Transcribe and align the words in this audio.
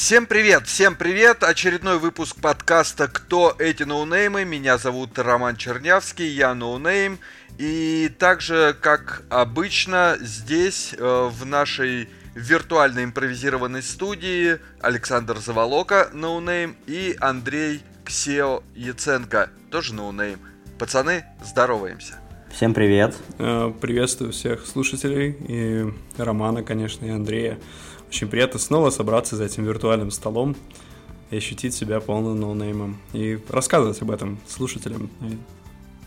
Всем 0.00 0.26
привет, 0.26 0.68
всем 0.68 0.94
привет! 0.94 1.42
Очередной 1.42 1.98
выпуск 1.98 2.36
подкаста 2.40 3.08
«Кто 3.08 3.56
эти 3.58 3.82
ноунеймы?». 3.82 4.44
Меня 4.44 4.78
зовут 4.78 5.18
Роман 5.18 5.56
Чернявский, 5.56 6.28
я 6.28 6.54
ноунейм. 6.54 7.18
И 7.58 8.08
также, 8.16 8.76
как 8.80 9.24
обычно, 9.28 10.16
здесь, 10.20 10.94
э, 10.96 11.28
в 11.28 11.44
нашей 11.44 12.08
виртуальной 12.36 13.04
импровизированной 13.04 13.82
студии, 13.82 14.60
Александр 14.80 15.38
Заволока, 15.38 16.10
ноунейм, 16.12 16.76
и 16.86 17.16
Андрей 17.18 17.82
Ксео 18.04 18.62
Яценко, 18.76 19.50
тоже 19.72 19.94
ноунейм. 19.94 20.38
Пацаны, 20.78 21.24
здороваемся! 21.44 22.20
Всем 22.52 22.72
привет! 22.72 23.16
Э, 23.38 23.72
приветствую 23.80 24.30
всех 24.30 24.64
слушателей, 24.64 25.36
и 25.48 25.92
Романа, 26.16 26.62
конечно, 26.62 27.04
и 27.04 27.10
Андрея. 27.10 27.58
Очень 28.08 28.28
приятно 28.28 28.58
снова 28.58 28.88
собраться 28.88 29.36
за 29.36 29.44
этим 29.44 29.64
виртуальным 29.64 30.10
столом 30.10 30.56
и 31.30 31.36
ощутить 31.36 31.74
себя 31.74 32.00
полным 32.00 32.40
ноунеймом. 32.40 32.98
И 33.12 33.38
рассказывать 33.50 34.00
об 34.00 34.10
этом 34.10 34.38
слушателям. 34.48 35.10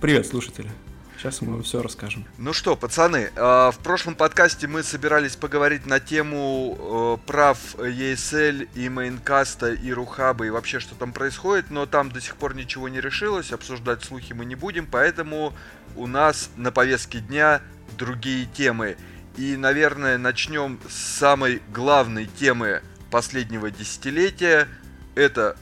Привет, 0.02 0.26
слушатели! 0.26 0.72
Сейчас 1.16 1.40
мы 1.42 1.52
вам 1.52 1.62
все 1.62 1.84
расскажем. 1.84 2.26
Ну 2.40 2.52
что, 2.52 2.76
пацаны, 2.76 3.30
э, 3.36 3.40
в 3.72 3.76
прошлом 3.84 4.16
подкасте 4.16 4.66
мы 4.66 4.82
собирались 4.82 5.36
поговорить 5.36 5.86
на 5.86 6.00
тему 6.00 7.20
э, 7.22 7.28
прав 7.28 7.76
ESL 7.76 8.68
и 8.74 8.90
Maincast 8.90 9.63
а 9.63 9.72
и 9.72 9.92
RuHub 9.94 10.39
а 10.39 10.48
и 10.48 10.50
вообще, 10.50 10.80
что 10.80 10.96
там 10.96 11.14
происходит, 11.14 11.70
но 11.70 11.86
там 11.86 12.12
до 12.12 12.20
сих 12.20 12.38
пор 12.38 12.56
ничего 12.56 12.90
не 12.90 13.00
решилось, 13.00 13.52
обсуждать 13.52 14.04
слухи 14.04 14.34
мы 14.34 14.46
не 14.46 14.56
будем, 14.56 14.88
поэтому 14.88 15.54
у 15.96 16.08
нас 16.08 16.50
на 16.56 16.72
повестке 16.72 17.20
дня 17.20 17.62
другие 17.96 18.48
темы. 18.48 18.98
И, 19.38 19.56
наверное, 19.56 20.18
начнем 20.18 20.80
с 20.90 20.94
самой 20.94 21.62
главной 21.74 22.26
темы 22.26 22.82
последнего 23.10 23.72
десятилетия. 23.72 24.68
Это 25.16 25.56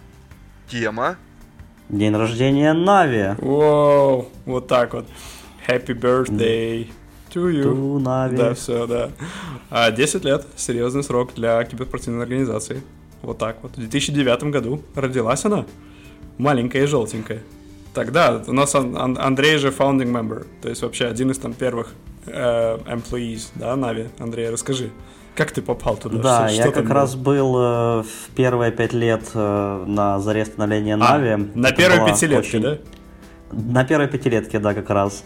тема... 0.67 1.17
День 1.89 2.15
рождения 2.15 2.73
Нави. 2.73 3.35
Воу, 3.39 4.29
вот 4.45 4.67
так 4.67 4.93
вот. 4.93 5.07
Happy 5.67 5.99
birthday 5.99 6.91
to 7.33 7.51
you. 7.51 7.63
To 7.63 7.99
Нави. 7.99 8.37
Да, 8.37 8.53
все, 8.53 8.85
да. 8.85 9.09
А 9.69 9.91
10 9.91 10.23
лет, 10.23 10.45
серьезный 10.55 11.03
срок 11.03 11.33
для 11.35 11.63
киберспортивной 11.63 12.23
организации. 12.23 12.83
Вот 13.21 13.37
так 13.37 13.57
вот. 13.61 13.73
В 13.73 13.75
2009 13.77 14.43
году 14.45 14.83
родилась 14.95 15.43
она. 15.45 15.65
Маленькая 16.37 16.83
и 16.83 16.85
желтенькая. 16.85 17.41
Тогда 17.93 18.41
у 18.47 18.53
нас 18.53 18.75
Андрей 18.75 19.57
же 19.57 19.69
founding 19.69 20.11
member, 20.11 20.45
то 20.61 20.69
есть 20.69 20.81
вообще 20.81 21.07
один 21.07 21.31
из 21.31 21.37
там 21.37 21.53
первых 21.53 21.93
э, 22.27 22.77
employees, 22.77 23.49
да, 23.55 23.75
Нави. 23.75 24.07
Андрей, 24.19 24.49
расскажи, 24.49 24.91
как 25.35 25.51
ты 25.51 25.61
попал 25.61 25.95
туда? 25.95 26.17
Да, 26.21 26.49
что, 26.49 26.57
я 26.57 26.71
как 26.71 26.83
было? 26.83 26.93
раз 26.93 27.15
был 27.15 27.55
э, 27.57 28.03
в 28.03 28.35
первые 28.35 28.71
пять 28.71 28.93
лет 28.93 29.23
э, 29.33 29.83
на 29.87 30.19
заре 30.19 30.45
становления 30.45 30.97
Нави. 30.97 31.29
А, 31.29 31.37
на 31.55 31.71
первой 31.71 32.11
пятилетке, 32.11 32.57
очень... 32.57 32.61
да? 32.61 32.77
На 33.51 33.85
первой 33.85 34.07
пятилетке, 34.07 34.59
да, 34.59 34.73
как 34.73 34.89
раз. 34.89 35.23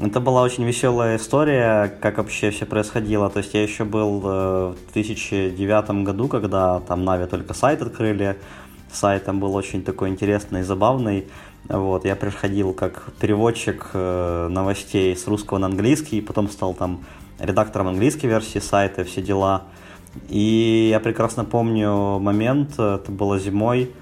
Это 0.00 0.18
была 0.18 0.42
очень 0.42 0.64
веселая 0.64 1.18
история, 1.18 1.94
как 2.00 2.16
вообще 2.16 2.50
все 2.50 2.64
происходило. 2.64 3.28
То 3.28 3.40
есть 3.40 3.52
я 3.52 3.62
еще 3.62 3.84
был 3.84 4.22
э, 4.24 4.74
в 4.88 4.92
2009 4.94 5.90
году, 6.04 6.26
когда 6.28 6.80
там 6.80 7.04
Нави 7.04 7.26
только 7.26 7.52
сайт 7.52 7.82
открыли. 7.82 8.36
Сайт 8.90 9.26
там 9.26 9.40
был 9.40 9.54
очень 9.54 9.82
такой 9.82 10.08
интересный 10.08 10.60
и 10.60 10.62
забавный. 10.62 11.28
Вот, 11.70 12.04
я 12.04 12.16
приходил 12.16 12.72
как 12.72 13.04
переводчик 13.20 13.90
э, 13.92 14.48
новостей 14.50 15.16
с 15.16 15.28
русского 15.28 15.58
на 15.58 15.66
английский, 15.66 16.20
потом 16.20 16.48
стал 16.48 16.74
там 16.74 17.04
редактором 17.38 17.86
английской 17.86 18.26
версии 18.26 18.58
сайта, 18.58 19.04
все 19.04 19.22
дела. 19.22 19.62
И 20.28 20.88
я 20.90 20.98
прекрасно 20.98 21.44
помню 21.44 22.18
момент, 22.18 22.72
это 22.72 23.04
было 23.12 23.38
зимой, 23.38 23.92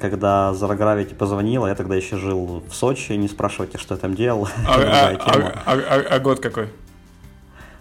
когда 0.00 0.52
Zara 0.52 0.78
Gravity 0.78 1.16
позвонила, 1.16 1.66
я 1.66 1.74
тогда 1.74 1.96
еще 1.96 2.16
жил 2.16 2.62
в 2.68 2.74
Сочи, 2.74 3.12
не 3.12 3.26
спрашивайте, 3.26 3.76
что 3.76 3.94
я 3.94 4.00
там 4.00 4.14
делал. 4.14 4.48
А, 4.68 4.74
а, 5.66 5.72
а, 5.72 6.04
а 6.10 6.18
год 6.20 6.38
какой? 6.38 6.68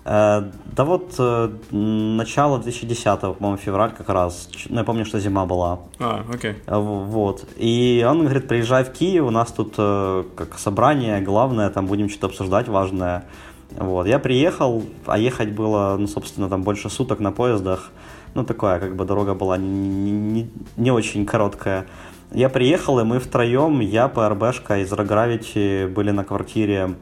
Э, 0.05 0.43
да 0.75 0.85
вот 0.85 1.15
э, 1.19 1.49
начало 1.71 2.59
2010, 2.59 3.19
по-моему, 3.19 3.57
февраль 3.57 3.91
как 3.91 4.09
раз. 4.09 4.49
Ну, 4.69 4.77
я 4.77 4.83
помню, 4.83 5.05
что 5.05 5.19
зима 5.19 5.45
была. 5.45 5.79
А, 5.99 6.25
окей. 6.31 6.55
Э, 6.67 6.77
вот. 6.77 7.45
И 7.57 8.05
он 8.07 8.23
говорит, 8.23 8.47
приезжай 8.47 8.83
в 8.83 8.91
Киев, 8.91 9.25
у 9.25 9.31
нас 9.31 9.51
тут 9.51 9.75
как 9.75 10.57
собрание, 10.57 11.21
главное, 11.21 11.69
там 11.69 11.87
будем 11.87 12.09
что-то 12.09 12.27
обсуждать 12.27 12.67
важное. 12.67 13.25
Вот. 13.71 14.07
Я 14.07 14.19
приехал, 14.19 14.83
а 15.05 15.17
ехать 15.17 15.51
было, 15.51 15.95
ну, 15.99 16.07
собственно, 16.07 16.49
там 16.49 16.63
больше 16.63 16.89
суток 16.89 17.19
на 17.19 17.31
поездах. 17.31 17.91
Ну, 18.35 18.43
такая, 18.43 18.79
как 18.79 18.95
бы, 18.95 19.05
дорога 19.05 19.33
была 19.33 19.57
не, 19.57 20.11
не, 20.11 20.49
не 20.77 20.91
очень 20.91 21.25
короткая. 21.25 21.85
Я 22.31 22.49
приехал, 22.49 22.99
и 22.99 23.03
мы 23.03 23.19
втроем, 23.19 23.79
я, 23.79 24.07
ПРБшка 24.07 24.79
из 24.79 24.91
Рогравити, 24.91 25.87
были 25.87 26.11
на 26.11 26.23
квартире 26.23 26.95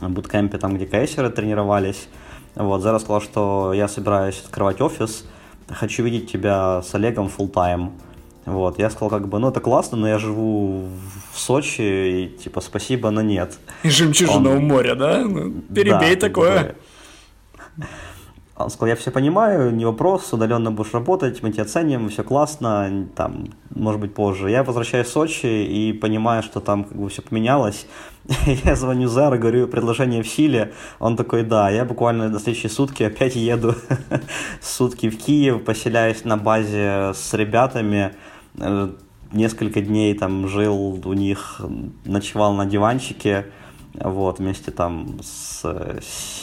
в 0.00 0.08
буткемпе, 0.10 0.58
там, 0.58 0.76
где 0.76 0.86
кайсеры 0.86 1.30
тренировались. 1.30 2.08
Вот, 2.54 2.82
Зера 2.82 2.98
сказал, 2.98 3.20
что 3.20 3.72
я 3.72 3.88
собираюсь 3.88 4.40
открывать 4.44 4.80
офис, 4.80 5.24
хочу 5.68 6.02
видеть 6.02 6.30
тебя 6.30 6.82
с 6.82 6.94
Олегом 6.94 7.26
full 7.26 7.50
time. 7.50 7.92
Вот, 8.44 8.78
я 8.78 8.90
сказал, 8.90 9.08
как 9.08 9.28
бы, 9.28 9.38
ну 9.38 9.48
это 9.48 9.60
классно, 9.60 9.96
но 9.96 10.08
я 10.08 10.18
живу 10.18 10.88
в 11.32 11.38
Сочи, 11.38 11.80
и 11.80 12.28
типа 12.28 12.60
спасибо, 12.60 13.10
но 13.10 13.22
нет. 13.22 13.58
И 13.84 13.88
жемчужина 13.88 14.50
Он... 14.50 14.56
у 14.56 14.60
моря, 14.60 14.94
да? 14.94 15.20
Ну, 15.20 15.62
перебей 15.72 16.16
да, 16.16 16.20
такое. 16.20 16.74
Он 18.54 18.68
сказал, 18.68 18.88
я 18.88 18.96
все 18.96 19.10
понимаю, 19.10 19.74
не 19.74 19.86
вопрос, 19.86 20.30
удаленно 20.32 20.70
будешь 20.70 20.92
работать, 20.92 21.42
мы 21.42 21.52
тебя 21.52 21.64
ценим, 21.64 22.10
все 22.10 22.22
классно, 22.22 23.08
там, 23.16 23.46
может 23.74 24.00
быть, 24.00 24.14
позже. 24.14 24.50
Я 24.50 24.62
возвращаюсь 24.62 25.06
в 25.06 25.10
Сочи 25.10 25.46
и 25.46 25.92
понимаю, 25.94 26.42
что 26.42 26.60
там 26.60 26.84
как 26.84 26.98
бы 26.98 27.08
все 27.08 27.22
поменялось. 27.22 27.86
я 28.64 28.76
звоню 28.76 29.08
Зеру, 29.08 29.38
говорю, 29.38 29.68
предложение 29.68 30.22
в 30.22 30.28
силе. 30.28 30.74
Он 30.98 31.16
такой, 31.16 31.44
да, 31.44 31.70
я 31.70 31.86
буквально 31.86 32.28
на 32.28 32.38
следующие 32.38 32.70
сутки 32.70 33.02
опять 33.02 33.36
еду 33.36 33.74
сутки 34.60 35.08
в 35.08 35.16
Киев, 35.16 35.64
поселяюсь 35.64 36.24
на 36.24 36.36
базе 36.36 37.12
с 37.14 37.32
ребятами, 37.32 38.14
э, 38.58 38.90
несколько 39.32 39.80
дней 39.80 40.14
там 40.14 40.46
жил 40.46 41.00
у 41.04 41.12
них, 41.14 41.62
ночевал 42.04 42.52
на 42.52 42.66
диванчике, 42.66 43.46
вот, 43.94 44.38
вместе 44.38 44.70
там 44.70 45.20
с 45.22 45.62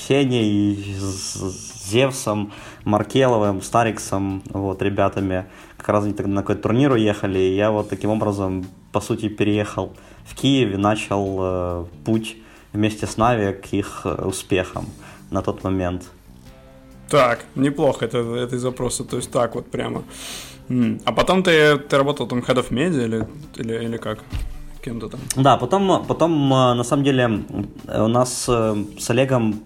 Сеней, 0.07 0.95
с 0.99 1.68
Зевсом, 1.89 2.51
Маркеловым, 2.85 3.61
Стариксом, 3.61 4.41
вот, 4.49 4.81
ребятами. 4.81 5.45
Как 5.77 5.89
раз 5.89 6.03
они 6.05 6.13
тогда 6.13 6.31
на 6.31 6.41
какой-то 6.41 6.63
турнир 6.63 6.91
уехали, 6.91 7.39
и 7.39 7.55
я 7.55 7.71
вот 7.71 7.89
таким 7.89 8.09
образом, 8.09 8.65
по 8.91 9.01
сути, 9.01 9.29
переехал 9.29 9.93
в 10.25 10.35
Киеве, 10.35 10.77
начал 10.77 11.37
э, 11.39 11.85
путь 12.05 12.37
вместе 12.73 13.07
с 13.07 13.17
Нави 13.17 13.53
к 13.53 13.73
их 13.73 14.01
э, 14.05 14.25
успехам 14.25 14.85
на 15.31 15.41
тот 15.41 15.63
момент. 15.63 16.03
Так, 17.09 17.45
неплохо 17.55 18.05
это, 18.05 18.19
это 18.19 18.59
запросы, 18.59 19.03
то 19.03 19.17
есть 19.17 19.31
так 19.31 19.55
вот 19.55 19.71
прямо. 19.71 20.03
А 21.05 21.11
потом 21.11 21.41
ты, 21.41 21.77
ты 21.77 21.97
работал 21.97 22.27
там 22.27 22.39
head 22.39 22.57
of 22.57 22.69
media 22.69 23.03
или, 23.03 23.27
или, 23.55 23.85
или 23.85 23.97
как? 23.97 24.19
кем-то 24.83 25.09
там. 25.09 25.19
Да, 25.35 25.57
потом, 25.57 26.05
потом 26.05 26.53
э, 26.53 26.73
на 26.73 26.83
самом 26.83 27.03
деле 27.03 27.43
у 27.87 28.07
нас 28.07 28.45
э, 28.47 28.75
с 28.97 29.09
Олегом 29.09 29.61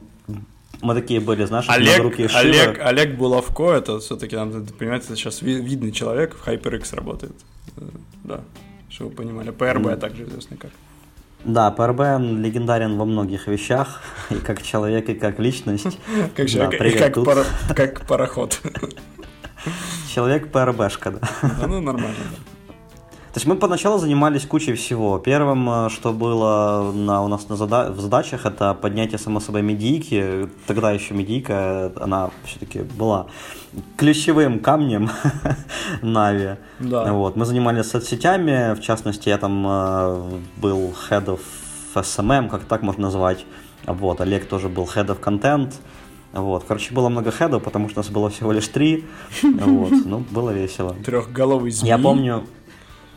мы 0.83 0.94
такие 0.94 1.19
были, 1.19 1.45
знаешь, 1.45 1.66
Олег, 1.69 1.99
руки 1.99 2.27
Олег, 2.33 2.79
Олег 2.81 3.16
Булавко, 3.16 3.71
это 3.71 3.99
все-таки, 3.99 4.35
надо 4.35 4.61
понимать, 4.73 5.05
это 5.05 5.16
сейчас 5.16 5.41
видный 5.41 5.91
человек, 5.91 6.35
в 6.35 6.47
HyperX 6.47 6.95
работает. 6.95 7.33
Э, 7.77 7.81
да, 8.23 8.41
чтобы 8.89 9.09
вы 9.11 9.16
понимали. 9.16 9.51
ПРБ 9.51 9.85
mm. 9.85 9.97
также 9.97 10.23
известный 10.23 10.57
как. 10.57 10.72
Да, 11.45 11.72
ПРБ 11.72 11.99
легендарен 12.19 12.97
во 12.97 13.05
многих 13.05 13.47
вещах, 13.47 14.01
и 14.29 14.35
как 14.35 14.61
человек, 14.61 15.09
и 15.09 15.13
как 15.13 15.39
личность. 15.39 15.97
Как 16.35 16.49
человек, 16.49 16.81
и 16.81 17.73
как 17.73 18.05
пароход. 18.05 18.61
Человек 20.13 20.51
ПРБшка, 20.51 21.11
да. 21.11 21.22
Ну, 21.66 21.79
нормально, 21.79 22.17
да. 22.31 22.53
То 23.34 23.40
есть 23.40 23.47
мы 23.47 23.56
поначалу 23.56 23.97
занимались 23.97 24.46
кучей 24.46 24.74
всего. 24.74 25.18
Первым, 25.18 25.68
э, 25.68 25.90
что 25.90 26.14
было 26.14 26.91
на, 26.94 27.24
у 27.24 27.28
нас 27.28 27.50
на 27.50 27.56
зада 27.56 27.91
в 27.91 28.00
задачах, 28.00 28.46
это 28.46 28.76
поднятие, 28.76 29.18
само 29.18 29.40
собой, 29.40 29.64
медийки. 29.64 30.47
Тогда 30.68 30.91
еще 30.91 31.16
медийка, 31.16 31.91
она 31.96 32.30
все-таки 32.46 32.82
была 32.82 33.26
ключевым 33.97 34.59
камнем 34.59 35.09
Нави. 36.03 36.58
Да. 36.78 37.12
Вот. 37.12 37.35
Мы 37.35 37.46
занимались 37.46 37.88
соцсетями, 37.88 38.76
в 38.76 38.82
частности, 38.82 39.30
я 39.30 39.40
там 39.40 39.66
э, 39.68 40.40
был 40.58 40.94
head 41.09 41.26
of 41.26 41.40
SMM, 41.96 42.50
как 42.50 42.66
так 42.66 42.84
можно 42.84 43.06
назвать. 43.06 43.46
Вот, 43.88 44.22
Олег 44.22 44.46
тоже 44.46 44.70
был 44.70 44.84
head 44.84 45.08
of 45.08 45.20
content. 45.20 45.74
Вот. 46.34 46.66
Короче, 46.68 46.94
было 46.94 47.09
много 47.09 47.32
хедов, 47.32 47.64
потому 47.64 47.90
что 47.90 48.00
у 48.00 48.03
нас 48.03 48.12
было 48.12 48.30
всего 48.30 48.52
лишь 48.52 48.68
три. 48.68 49.06
Вот. 49.41 49.91
Ну, 50.06 50.24
было 50.32 50.52
весело. 50.52 50.96
Трехголовый 51.06 51.72
змей. 51.72 51.90
Я 51.90 51.97
помню, 51.97 52.44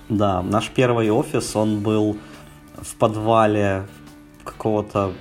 да, 0.08 0.42
наш 0.42 0.70
первый 0.70 1.10
офис, 1.10 1.56
он 1.56 1.80
был 1.80 2.18
в 2.76 2.94
подвале 2.96 3.86
какого-то... 4.44 5.12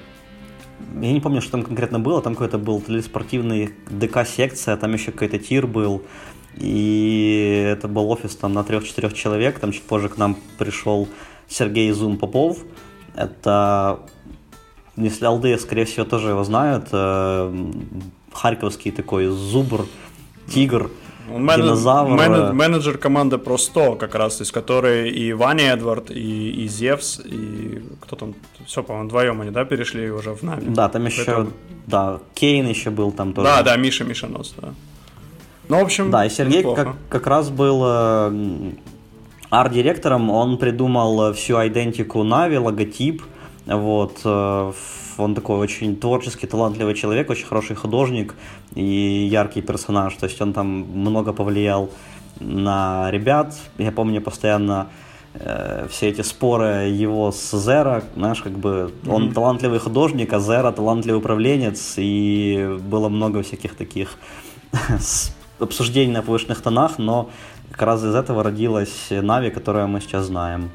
Я 1.01 1.13
не 1.13 1.21
помню, 1.21 1.41
что 1.41 1.51
там 1.51 1.63
конкретно 1.63 1.99
было, 1.99 2.21
там 2.21 2.33
какой-то 2.33 2.57
был 2.57 2.81
то 2.81 3.01
спортивный 3.01 3.73
ДК-секция, 3.89 4.77
там 4.77 4.93
еще 4.93 5.11
какой-то 5.11 5.39
тир 5.39 5.67
был. 5.67 6.03
И 6.57 7.65
это 7.67 7.87
был 7.87 8.09
офис 8.11 8.35
там 8.35 8.53
на 8.53 8.63
трех-четырех 8.63 9.13
человек. 9.13 9.59
Там 9.59 9.71
чуть 9.71 9.83
позже 9.83 10.09
к 10.09 10.17
нам 10.17 10.37
пришел 10.57 11.07
Сергей 11.47 11.91
Зум 11.91 12.17
Попов. 12.17 12.59
Это 13.15 13.99
если 14.97 15.25
алды, 15.25 15.57
скорее 15.57 15.85
всего, 15.85 16.05
тоже 16.05 16.29
его 16.29 16.43
знают. 16.43 16.87
Э, 16.91 17.71
харьковский 18.31 18.91
такой 18.91 19.27
зубр, 19.27 19.85
тигр, 20.47 20.89
он 21.33 21.47
динозавр. 21.47 22.09
Менеджер, 22.11 22.53
менеджер 22.53 22.97
команды 22.97 23.39
100, 23.57 23.95
как 23.95 24.15
раз, 24.15 24.41
из 24.41 24.51
которой 24.51 25.09
и 25.09 25.33
Ваня 25.33 25.73
Эдвард, 25.73 26.11
и, 26.11 26.51
и 26.51 26.67
Зевс, 26.67 27.19
и 27.25 27.83
кто 28.01 28.15
там, 28.15 28.35
все, 28.65 28.83
по-моему, 28.83 29.07
вдвоем 29.07 29.41
они, 29.41 29.51
да, 29.51 29.65
перешли 29.65 30.09
уже 30.11 30.31
в 30.31 30.43
нами. 30.43 30.63
Да, 30.67 30.89
там 30.89 31.05
еще, 31.05 31.25
Поэтому... 31.25 31.51
да, 31.87 32.19
Кейн 32.33 32.67
еще 32.67 32.89
был 32.89 33.11
там 33.11 33.33
тоже. 33.33 33.47
Да, 33.47 33.63
да, 33.63 33.75
Миша 33.77 34.03
Мишанос, 34.03 34.55
да. 34.61 34.73
Ну, 35.67 35.79
в 35.79 35.83
общем, 35.83 36.11
Да, 36.11 36.25
и 36.25 36.29
Сергей 36.29 36.63
как, 36.63 36.95
как 37.09 37.27
раз 37.27 37.49
был 37.49 37.81
э, 37.85 38.71
арт-директором, 39.49 40.29
он 40.29 40.57
придумал 40.57 41.33
всю 41.33 41.55
идентику 41.67 42.23
Нави, 42.23 42.57
логотип, 42.57 43.23
вот, 43.65 44.21
э, 44.23 44.71
он 45.17 45.33
такой 45.35 45.57
очень 45.57 45.95
творческий, 45.95 46.45
талантливый 46.47 46.93
человек, 46.93 47.29
очень 47.29 47.45
хороший 47.45 47.75
художник 47.75 48.35
и 48.75 49.27
яркий 49.31 49.61
персонаж. 49.61 50.15
То 50.15 50.25
есть 50.27 50.41
он 50.41 50.53
там 50.53 50.67
много 50.67 51.33
повлиял 51.33 51.89
на 52.39 53.09
ребят. 53.11 53.55
Я 53.77 53.91
помню 53.91 54.21
постоянно 54.21 54.87
э, 55.33 55.87
все 55.89 56.09
эти 56.09 56.21
споры 56.21 56.89
его 56.89 57.31
с 57.31 57.57
Зера, 57.57 58.03
знаешь, 58.15 58.41
как 58.41 58.53
бы 58.53 58.91
он 59.07 59.29
mm-hmm. 59.29 59.33
талантливый 59.33 59.79
художник, 59.79 60.33
а 60.33 60.39
Зера 60.39 60.71
талантливый 60.71 61.19
управленец, 61.19 61.93
и 61.97 62.77
было 62.81 63.09
много 63.09 63.41
всяких 63.41 63.75
таких 63.75 64.17
обсуждений 65.59 66.11
на 66.11 66.21
повышенных 66.21 66.61
тонах, 66.61 66.99
но 66.99 67.29
как 67.71 67.81
раз 67.83 68.03
из 68.03 68.15
этого 68.15 68.43
родилась 68.43 69.07
Нави, 69.09 69.49
которую 69.49 69.87
мы 69.87 70.01
сейчас 70.01 70.25
знаем. 70.25 70.69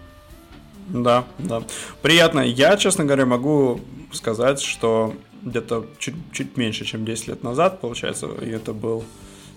Да, 0.89 1.25
да. 1.39 1.63
Приятно. 2.03 2.41
Я, 2.41 2.77
честно 2.77 3.05
говоря, 3.05 3.25
могу 3.25 3.81
сказать, 4.13 4.61
что 4.61 5.15
где-то 5.43 5.87
чуть, 5.99 6.15
чуть 6.33 6.57
меньше, 6.57 6.85
чем 6.85 7.05
10 7.05 7.29
лет 7.29 7.43
назад, 7.43 7.81
получается, 7.81 8.29
и 8.41 8.51
это 8.51 8.73
был, 8.73 9.05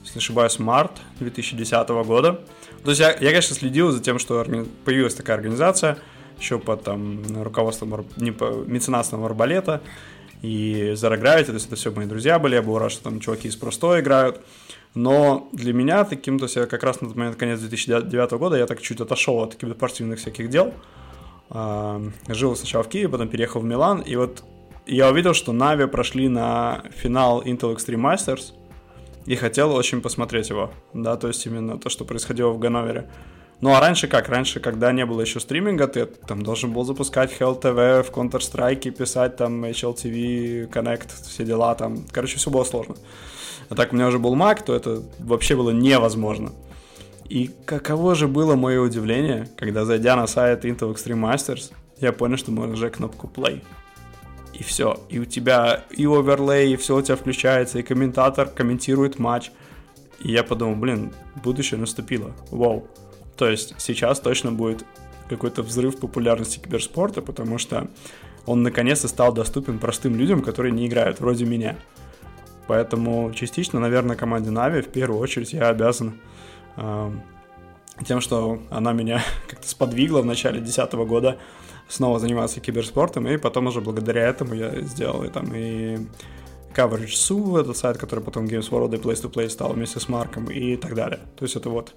если 0.03 0.15
не 0.15 0.19
ошибаюсь, 0.19 0.59
март 0.59 1.01
2010 1.19 1.89
года. 2.05 2.41
То 2.83 2.91
есть 2.91 3.01
я, 3.01 3.11
я 3.11 3.29
конечно, 3.29 3.55
следил 3.55 3.91
за 3.91 4.01
тем, 4.01 4.19
что 4.19 4.45
появилась 4.85 5.15
такая 5.15 5.37
организация, 5.37 5.97
еще 6.39 6.59
под 6.59 6.83
там, 6.83 7.23
руководством 7.43 8.05
не 8.17 8.31
по, 8.31 8.63
меценатства 8.65 9.23
арбалета 9.25 9.81
и 10.41 10.91
Zero 10.93 11.19
Gravity, 11.19 11.45
то 11.45 11.53
есть 11.53 11.67
это 11.67 11.75
все 11.75 11.91
мои 11.91 12.05
друзья 12.05 12.37
были, 12.37 12.55
я 12.55 12.61
был 12.61 12.77
рад, 12.77 12.91
что 12.91 13.03
там 13.03 13.19
чуваки 13.19 13.47
из 13.47 13.55
Простой 13.55 14.01
играют. 14.01 14.41
Но 14.93 15.49
для 15.53 15.73
меня 15.73 16.03
таким, 16.03 16.37
то 16.37 16.45
есть 16.45 16.55
я 16.55 16.67
как 16.67 16.83
раз 16.83 17.01
на 17.01 17.07
тот 17.07 17.17
момент, 17.17 17.37
конец 17.37 17.59
2009 17.59 18.31
года, 18.33 18.57
я 18.57 18.67
так 18.67 18.81
чуть 18.81 19.01
отошел 19.01 19.39
от 19.39 19.55
киберспортивных 19.55 20.19
всяких 20.19 20.49
дел, 20.49 20.73
жил 22.27 22.55
сначала 22.55 22.83
в 22.83 22.89
Киеве, 22.89 23.09
потом 23.09 23.27
переехал 23.29 23.61
в 23.61 23.63
Милан, 23.63 24.01
и 24.01 24.15
вот 24.15 24.43
я 24.85 25.09
увидел, 25.09 25.33
что 25.33 25.51
Нави 25.53 25.87
прошли 25.87 26.27
на 26.27 26.83
финал 26.91 27.41
Intel 27.43 27.75
Extreme 27.75 28.13
Masters, 28.13 28.53
и 29.25 29.35
хотел 29.35 29.73
очень 29.73 30.01
посмотреть 30.01 30.49
его, 30.49 30.71
да, 30.93 31.15
то 31.15 31.27
есть 31.27 31.45
именно 31.45 31.77
то, 31.77 31.89
что 31.89 32.03
происходило 32.05 32.49
в 32.49 32.59
Ганновере. 32.59 33.09
Ну 33.61 33.73
а 33.73 33.79
раньше 33.79 34.07
как? 34.07 34.27
Раньше, 34.27 34.59
когда 34.59 34.91
не 34.91 35.05
было 35.05 35.21
еще 35.21 35.39
стриминга, 35.39 35.87
ты 35.87 36.05
там 36.05 36.43
должен 36.43 36.73
был 36.73 36.83
запускать 36.83 37.31
Hell 37.39 37.61
TV 37.61 38.03
в 38.03 38.11
Counter-Strike, 38.11 38.91
писать 38.91 39.37
там 39.37 39.63
HLTV, 39.63 40.69
Connect, 40.69 41.07
все 41.29 41.45
дела 41.45 41.73
там. 41.75 42.05
Короче, 42.11 42.37
все 42.37 42.49
было 42.51 42.65
сложно. 42.65 42.95
А 43.69 43.75
так 43.75 43.93
у 43.93 43.95
меня 43.95 44.07
уже 44.07 44.19
был 44.19 44.35
Mac, 44.35 44.65
то 44.65 44.75
это 44.75 45.01
вообще 45.19 45.55
было 45.55 45.69
невозможно. 45.69 46.51
И 47.29 47.49
каково 47.65 48.15
же 48.15 48.27
было 48.27 48.55
мое 48.55 48.81
удивление, 48.81 49.47
когда, 49.57 49.85
зайдя 49.85 50.17
на 50.17 50.27
сайт 50.27 50.65
Intel 50.65 50.93
Extreme 50.93 51.33
Masters, 51.33 51.71
я 52.01 52.11
понял, 52.11 52.35
что 52.35 52.51
можно 52.51 52.71
нажать 52.71 52.93
кнопку 52.93 53.31
Play. 53.33 53.63
И 54.53 54.63
все. 54.63 54.99
И 55.09 55.19
у 55.19 55.25
тебя 55.25 55.85
и 55.89 56.05
оверлей, 56.05 56.73
и 56.73 56.75
все 56.77 56.95
у 56.95 57.01
тебя 57.01 57.15
включается, 57.15 57.79
и 57.79 57.83
комментатор 57.83 58.47
комментирует 58.47 59.19
матч. 59.19 59.51
И 60.19 60.31
я 60.31 60.43
подумал, 60.43 60.75
блин, 60.75 61.11
будущее 61.43 61.79
наступило. 61.79 62.31
Вау. 62.51 62.87
То 63.35 63.49
есть 63.49 63.75
сейчас 63.79 64.19
точно 64.19 64.51
будет 64.51 64.85
какой-то 65.27 65.63
взрыв 65.63 65.97
популярности 65.97 66.59
киберспорта, 66.59 67.21
потому 67.21 67.57
что 67.57 67.87
он 68.45 68.61
наконец-то 68.61 69.07
стал 69.07 69.33
доступен 69.33 69.79
простым 69.79 70.15
людям, 70.15 70.41
которые 70.41 70.71
не 70.71 70.87
играют, 70.87 71.19
вроде 71.19 71.45
меня. 71.45 71.77
Поэтому 72.67 73.31
частично, 73.33 73.79
наверное, 73.79 74.15
команде 74.15 74.51
Нави 74.51 74.81
в 74.81 74.89
первую 74.89 75.19
очередь 75.19 75.53
я 75.53 75.69
обязан 75.69 76.19
тем, 78.05 78.21
что 78.21 78.59
она 78.69 78.93
меня 78.93 79.23
как-то 79.49 79.67
сподвигла 79.67 80.21
в 80.21 80.25
начале 80.25 80.59
2010 80.59 80.93
года 81.07 81.37
снова 81.93 82.19
заниматься 82.19 82.59
киберспортом, 82.59 83.27
и 83.27 83.37
потом 83.37 83.67
уже 83.67 83.81
благодаря 83.81 84.27
этому 84.27 84.55
я 84.55 84.81
сделал 84.81 85.23
и 85.23 85.29
там 85.29 85.45
и 85.55 85.97
Coverage 86.75 87.13
Su, 87.13 87.59
этот 87.59 87.77
сайт, 87.77 87.97
который 87.97 88.23
потом 88.23 88.45
Games 88.45 88.69
World 88.71 88.95
и 88.95 88.97
Place 88.97 89.21
to 89.23 89.31
Play 89.31 89.49
стал 89.49 89.73
вместе 89.73 89.99
с 89.99 90.09
Марком 90.09 90.45
и 90.45 90.75
так 90.75 90.95
далее. 90.95 91.19
То 91.37 91.45
есть 91.45 91.55
это 91.55 91.69
вот 91.69 91.93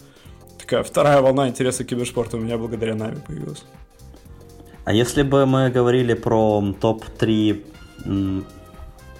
такая 0.58 0.82
вторая 0.82 1.22
волна 1.22 1.48
интереса 1.48 1.84
к 1.84 1.88
киберспорту 1.88 2.36
у 2.36 2.40
меня 2.40 2.58
благодаря 2.58 2.94
Нави 2.94 3.16
появилась. 3.26 3.64
А 4.84 4.92
если 4.92 5.22
бы 5.22 5.46
мы 5.46 5.70
говорили 5.70 6.14
про 6.14 6.74
топ-3 6.80 8.44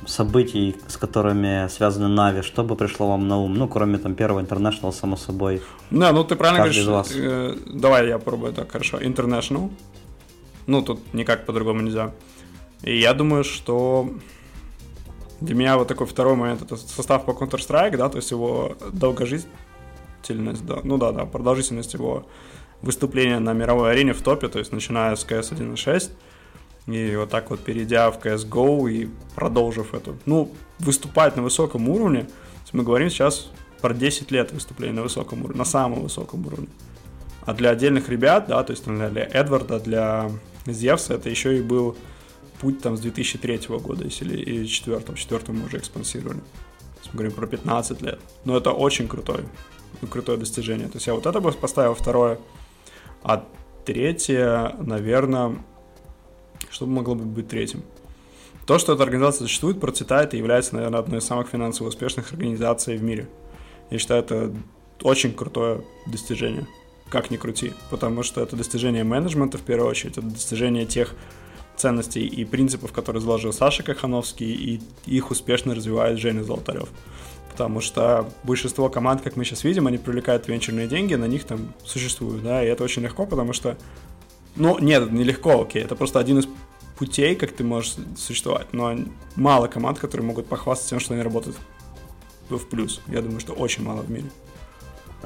событий, 0.07 0.77
с 0.87 0.97
которыми 0.97 1.69
связаны 1.69 2.09
Нави, 2.09 2.43
что 2.43 2.63
бы 2.63 2.77
пришло 2.77 3.09
вам 3.09 3.29
на 3.29 3.39
ум? 3.39 3.55
Ну, 3.55 3.67
кроме 3.67 3.99
там 3.99 4.15
первого 4.15 4.41
International, 4.41 4.93
само 4.93 5.17
собой. 5.17 5.63
Да, 5.91 6.13
ну 6.13 6.23
ты 6.23 6.37
правильно 6.37 6.65
Каждый 6.65 6.85
говоришь. 6.85 7.13
Э, 7.17 7.57
давай 7.67 8.09
я 8.09 8.19
попробую 8.19 8.53
так, 8.53 8.71
хорошо. 8.71 8.99
International. 8.99 9.71
Ну, 10.67 10.83
тут 10.83 11.15
никак 11.15 11.47
по-другому 11.47 11.83
нельзя. 11.83 12.13
И 12.83 12.99
я 12.99 13.15
думаю, 13.15 13.45
что 13.45 14.11
для 15.41 15.55
меня 15.55 15.77
вот 15.77 15.89
такой 15.89 16.07
второй 16.07 16.35
момент 16.35 16.63
это 16.63 16.77
состав 16.77 17.25
по 17.25 17.33
Counter-Strike, 17.33 17.97
да, 17.97 18.09
то 18.09 18.17
есть 18.17 18.31
его 18.31 18.77
долгожительность, 18.93 20.65
да, 20.67 20.81
ну 20.83 20.97
да, 20.99 21.13
да, 21.13 21.25
продолжительность 21.25 21.95
его 21.95 22.27
выступления 22.83 23.39
на 23.39 23.53
мировой 23.53 23.93
арене 23.93 24.13
в 24.13 24.23
топе, 24.23 24.49
то 24.49 24.59
есть 24.59 24.73
начиная 24.73 25.17
с 25.17 25.27
CS 25.27 25.57
1.6, 25.57 26.11
и 26.87 27.17
вот 27.17 27.31
так 27.31 27.51
вот 27.51 27.61
перейдя 27.61 28.11
в 28.11 28.19
CSGO 28.19 28.91
и 28.91 29.11
продолжив 29.35 29.95
эту, 29.95 30.17
ну, 30.27 30.51
выступать 30.79 31.37
на 31.37 31.43
высоком 31.43 31.89
уровне, 31.89 32.27
мы 32.73 32.83
говорим 32.83 33.11
сейчас 33.11 33.51
про 33.81 33.95
10 33.95 34.31
лет 34.31 34.53
выступления 34.53 34.95
на 34.95 35.03
высоком 35.03 35.41
уровне, 35.41 35.59
на 35.59 35.65
самом 35.65 36.03
высоком 36.03 36.47
уровне. 36.47 36.69
А 37.45 37.55
для 37.55 37.71
отдельных 37.71 38.09
ребят, 38.09 38.47
да, 38.49 38.63
то 38.65 38.73
есть 38.73 38.85
для 38.85 39.25
Эдварда, 39.25 39.81
для 39.81 40.31
Зевса, 40.67 41.15
это 41.15 41.29
еще 41.29 41.59
и 41.59 41.63
был 41.63 41.97
путь 42.61 42.81
там 42.81 42.97
с 42.97 43.01
2003 43.01 43.61
года, 43.69 44.05
если 44.05 44.37
и 44.37 44.59
2004, 44.59 44.99
в 44.99 45.05
2004 45.05 45.59
мы 45.59 45.67
уже 45.67 45.79
экспансировали. 45.79 46.41
Мы 47.07 47.13
говорим 47.13 47.33
про 47.33 47.47
15 47.47 48.03
лет. 48.03 48.21
Но 48.45 48.57
это 48.57 48.73
очень 48.73 49.09
крутой, 49.09 49.45
крутое 50.11 50.39
достижение. 50.39 50.89
То 50.89 50.97
есть 50.97 51.07
я 51.07 51.15
вот 51.15 51.27
это 51.27 51.41
бы 51.41 51.53
поставил 51.53 51.95
второе. 51.95 52.39
А 53.23 53.47
третье, 53.85 54.75
наверное, 54.81 55.57
что 56.71 56.87
могло 56.87 57.15
бы 57.15 57.25
быть 57.25 57.49
третьим? 57.49 57.83
То, 58.67 58.79
что 58.79 58.95
эта 58.95 59.05
организация 59.05 59.47
существует, 59.47 59.81
процветает 59.81 60.35
и 60.35 60.39
является, 60.39 60.75
наверное, 60.75 60.99
одной 60.99 61.21
из 61.21 61.25
самых 61.25 61.49
финансово 61.49 61.89
успешных 61.89 62.33
организаций 62.33 62.97
в 62.97 63.03
мире. 63.03 63.29
Я 63.91 63.99
считаю, 63.99 64.23
это 64.23 64.53
очень 65.03 65.33
крутое 65.33 65.85
достижение, 66.07 66.67
как 67.09 67.31
ни 67.31 67.37
крути, 67.37 67.73
потому 67.91 68.23
что 68.23 68.41
это 68.41 68.57
достижение 68.57 69.05
менеджмента 69.05 69.59
в 69.59 69.63
первую 69.63 69.91
очередь, 69.91 70.19
это 70.19 70.27
достижение 70.27 70.87
тех 70.87 71.15
ценностей 71.77 72.27
и 72.27 72.45
принципов, 72.45 72.93
которые 72.93 73.21
заложил 73.21 73.53
Саша 73.53 73.83
Кахановский, 73.83 74.53
и 74.53 74.81
их 75.07 75.31
успешно 75.31 75.75
развивает 75.75 76.19
Женя 76.19 76.43
Золотарев. 76.43 76.89
Потому 77.51 77.81
что 77.81 78.31
большинство 78.45 78.89
команд, 78.89 79.23
как 79.23 79.37
мы 79.37 79.45
сейчас 79.45 79.65
видим, 79.65 79.87
они 79.87 79.99
привлекают 79.99 80.49
венчурные 80.49 80.89
деньги, 80.89 81.15
на 81.15 81.27
них 81.27 81.45
там 81.45 81.75
существуют, 81.85 82.43
да, 82.43 82.63
и 82.63 82.67
это 82.67 82.85
очень 82.85 83.03
легко, 83.03 83.25
потому 83.27 83.53
что 83.53 83.77
ну, 84.57 84.79
нет, 84.79 85.13
нелегко, 85.13 85.63
окей. 85.63 85.83
Это 85.83 85.95
просто 85.97 86.19
один 86.19 86.39
из 86.39 86.49
путей, 86.99 87.37
как 87.37 87.53
ты 87.53 87.63
можешь 87.63 87.97
существовать. 88.17 88.73
Но 88.73 88.97
мало 89.37 89.69
команд, 89.69 89.99
которые 89.99 90.27
могут 90.27 90.47
похвастаться 90.47 90.91
тем, 90.91 91.01
что 91.01 91.15
они 91.15 91.23
работают 91.23 91.59
в 92.49 92.67
плюс. 92.67 93.03
Я 93.07 93.21
думаю, 93.21 93.41
что 93.41 93.53
очень 93.53 93.85
мало 93.85 94.01
в 94.01 94.11
мире. 94.11 94.31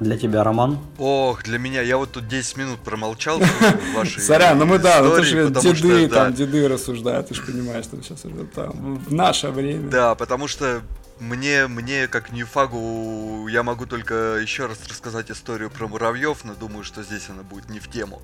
Для 0.01 0.17
тебя, 0.17 0.43
Роман? 0.43 0.79
Ох, 0.99 1.43
для 1.43 1.59
меня, 1.59 1.83
я 1.83 1.99
вот 1.99 2.13
тут 2.13 2.27
10 2.27 2.57
минут 2.57 2.81
промолчал 2.81 3.41
Сорян, 4.19 4.59
ну 4.59 4.65
мы 4.65 4.79
да, 4.79 5.03
ну 5.03 5.15
ты 5.15 5.23
же 5.23 5.51
деды, 5.51 6.09
там, 6.09 6.33
деды 6.33 6.69
рассуждают, 6.69 7.29
ты 7.29 7.35
же 7.35 7.43
понимаешь, 7.43 7.85
что 7.85 8.03
сейчас 8.03 8.25
это 8.25 8.47
там, 8.47 8.97
в 8.97 9.13
наше 9.13 9.51
время. 9.51 9.91
Да, 9.91 10.15
потому 10.15 10.49
что 10.49 10.81
мне, 11.21 11.67
мне, 11.67 12.09
как 12.09 12.33
Ньюфагу, 12.33 13.47
я 13.49 13.63
могу 13.63 13.85
только 13.85 14.39
еще 14.39 14.67
раз 14.67 14.79
рассказать 14.89 15.31
историю 15.31 15.71
про 15.71 15.87
муравьев, 15.87 16.45
но 16.45 16.55
думаю, 16.55 16.83
что 16.83 17.03
здесь 17.03 17.29
она 17.29 17.43
будет 17.43 17.69
не 17.69 17.79
в 17.79 17.89
тему. 17.89 18.23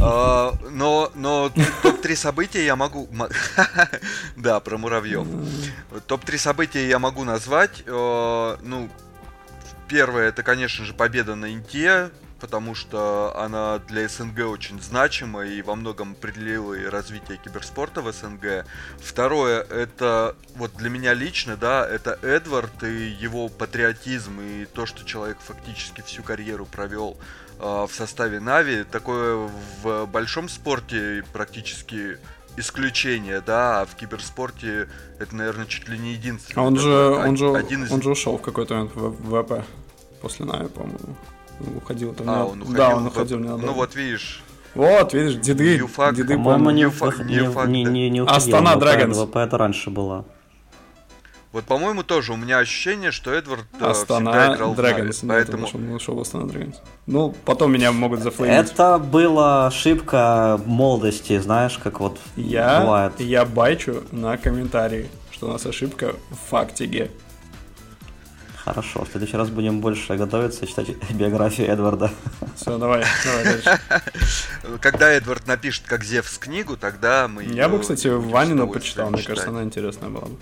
А, 0.00 0.54
но, 0.70 1.10
но 1.16 1.50
топ-3 1.82 2.14
события 2.14 2.64
я 2.64 2.76
могу... 2.76 3.08
Да, 4.36 4.60
про 4.60 4.78
муравьев. 4.78 5.26
Топ-3 6.06 6.38
события 6.38 6.86
я 6.88 7.00
могу 7.00 7.24
назвать. 7.24 7.82
А, 7.86 8.58
ну, 8.62 8.88
первое, 9.94 10.30
это, 10.30 10.42
конечно 10.42 10.84
же, 10.84 10.92
победа 10.92 11.36
на 11.36 11.54
Инте, 11.54 12.10
потому 12.40 12.74
что 12.74 13.32
она 13.38 13.78
для 13.78 14.08
СНГ 14.08 14.40
очень 14.50 14.82
значима 14.82 15.46
и 15.46 15.62
во 15.62 15.76
многом 15.76 16.16
определила 16.18 16.74
и 16.74 16.84
развитие 16.84 17.38
киберспорта 17.38 18.02
в 18.02 18.12
СНГ. 18.12 18.66
Второе, 18.98 19.62
это 19.62 20.34
вот 20.56 20.74
для 20.74 20.90
меня 20.90 21.14
лично, 21.14 21.56
да, 21.56 21.88
это 21.88 22.18
Эдвард 22.22 22.82
и 22.82 23.06
его 23.20 23.48
патриотизм 23.48 24.40
и 24.40 24.64
то, 24.64 24.84
что 24.84 25.04
человек 25.04 25.36
фактически 25.38 26.00
всю 26.00 26.24
карьеру 26.24 26.66
провел 26.66 27.16
э, 27.60 27.86
в 27.88 27.94
составе 27.94 28.40
NAVI. 28.40 28.82
Такое 28.82 29.48
в 29.84 30.06
большом 30.06 30.48
спорте 30.48 31.22
практически 31.32 32.18
исключение, 32.56 33.40
да, 33.40 33.82
а 33.82 33.86
в 33.86 33.94
киберспорте 33.94 34.88
это, 35.20 35.36
наверное, 35.36 35.66
чуть 35.66 35.88
ли 35.88 35.96
не 35.96 36.14
единственное. 36.14 36.64
А 36.64 36.66
он 36.66 36.80
же, 36.80 36.90
он 36.90 37.36
же, 37.36 37.54
один 37.54 37.84
из... 37.84 37.92
он 37.92 38.02
же 38.02 38.10
ушел 38.10 38.38
в 38.38 38.42
какой-то 38.42 38.74
момент 38.74 38.96
в 38.96 39.42
VP 39.42 39.64
после 40.24 40.46
NAVI, 40.46 40.68
по-моему. 40.68 41.16
Уходил 41.76 42.14
там. 42.14 42.30
А, 42.30 42.44
он 42.46 42.62
уходил, 42.62 42.76
да, 42.76 42.96
он 42.96 43.06
уходил 43.06 43.38
ненадолго. 43.38 43.66
Ну 43.66 43.72
вот 43.74 43.94
видишь. 43.94 44.42
Вот, 44.74 45.12
видишь, 45.12 45.34
деды, 45.34 45.76
Ньюфак, 45.76 46.14
деды 46.14 46.34
по-моему, 46.34 46.70
не, 46.70 46.82
не, 46.82 47.66
не, 47.66 47.84
не, 47.84 48.10
не 48.10 48.22
уходил. 48.22 48.56
Astana 48.56 48.76
Dragons. 48.76 49.18
VP 49.18 49.36
это 49.36 49.58
раньше 49.58 49.90
было. 49.90 50.24
Вот, 51.52 51.64
по-моему, 51.66 52.02
тоже 52.02 52.32
у 52.32 52.36
меня 52.36 52.58
ощущение, 52.58 53.12
что 53.12 53.30
Эдвард 53.30 53.66
э, 53.78 53.86
Astana 53.86 54.32
всегда 54.32 54.54
играл 54.56 54.74
Dragons, 54.74 55.18
в 55.18 55.22
Нави, 55.22 55.44
поэтому... 55.44 55.68
Он 55.72 55.92
ушел 55.92 56.16
в 56.16 56.20
Астана 56.20 56.48
Драгонс. 56.48 56.80
Ну, 57.06 57.32
потом 57.44 57.72
меня 57.72 57.92
могут 57.92 58.20
зафлеймить. 58.20 58.72
Это 58.72 58.98
была 58.98 59.68
ошибка 59.68 60.60
молодости, 60.64 61.38
знаешь, 61.38 61.78
как 61.78 62.00
вот 62.00 62.18
я, 62.34 62.80
бывает. 62.80 63.20
Я 63.20 63.44
байчу 63.44 64.02
на 64.10 64.36
комментарии, 64.38 65.08
что 65.30 65.46
у 65.46 65.50
нас 65.50 65.64
ошибка 65.66 66.16
в 66.30 66.50
фактиге. 66.50 67.12
Хорошо, 68.64 69.04
в 69.04 69.08
следующий 69.10 69.36
раз 69.36 69.50
будем 69.50 69.80
больше 69.80 70.16
готовиться 70.16 70.66
читать 70.66 70.88
биографию 71.10 71.68
Эдварда. 71.68 72.10
Все, 72.56 72.78
давай, 72.78 73.04
давай 73.24 73.44
дальше. 73.44 73.80
Когда 74.80 75.10
Эдвард 75.12 75.46
напишет 75.46 75.84
как 75.86 76.02
Зевс 76.02 76.38
книгу, 76.38 76.78
тогда 76.78 77.28
мы... 77.28 77.44
Я 77.44 77.68
бы, 77.68 77.78
кстати, 77.78 78.06
Ванину 78.08 78.66
почитал, 78.66 79.10
мне 79.10 79.22
кажется, 79.22 79.50
она 79.50 79.62
интересная 79.62 80.08
была 80.08 80.26
бы. 80.26 80.36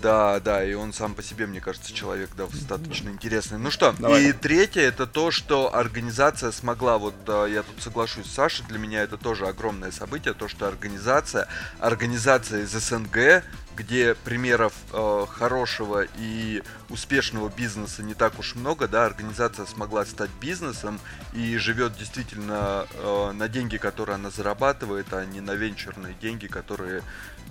Да, 0.00 0.40
да, 0.40 0.64
и 0.64 0.72
он 0.72 0.92
сам 0.92 1.14
по 1.14 1.22
себе, 1.22 1.46
мне 1.46 1.60
кажется, 1.60 1.92
человек 1.92 2.30
достаточно 2.34 3.10
интересный. 3.10 3.58
Ну 3.58 3.70
что, 3.70 3.94
Давай. 3.98 4.30
и 4.30 4.32
третье, 4.32 4.80
это 4.80 5.06
то, 5.06 5.30
что 5.30 5.74
организация 5.74 6.52
смогла, 6.52 6.96
вот 6.96 7.14
я 7.26 7.62
тут 7.62 7.82
соглашусь 7.82 8.26
с 8.26 8.34
Сашей, 8.34 8.64
для 8.66 8.78
меня 8.78 9.02
это 9.02 9.18
тоже 9.18 9.46
огромное 9.46 9.90
событие, 9.90 10.32
то, 10.32 10.48
что 10.48 10.66
организация, 10.66 11.48
организация 11.80 12.62
из 12.62 12.70
СНГ, 12.70 13.44
где 13.76 14.14
примеров 14.14 14.74
э, 14.92 15.26
хорошего 15.30 16.04
и 16.18 16.62
успешного 16.88 17.48
бизнеса 17.48 18.02
не 18.02 18.14
так 18.14 18.38
уж 18.38 18.54
много, 18.54 18.88
да, 18.88 19.06
организация 19.06 19.64
смогла 19.64 20.04
стать 20.04 20.30
бизнесом 20.40 21.00
и 21.32 21.56
живет 21.56 21.96
действительно 21.96 22.86
э, 22.92 23.32
на 23.32 23.48
деньги, 23.48 23.76
которые 23.76 24.16
она 24.16 24.30
зарабатывает, 24.30 25.06
а 25.12 25.24
не 25.24 25.40
на 25.40 25.52
венчурные 25.52 26.14
деньги, 26.20 26.46
которые 26.46 27.02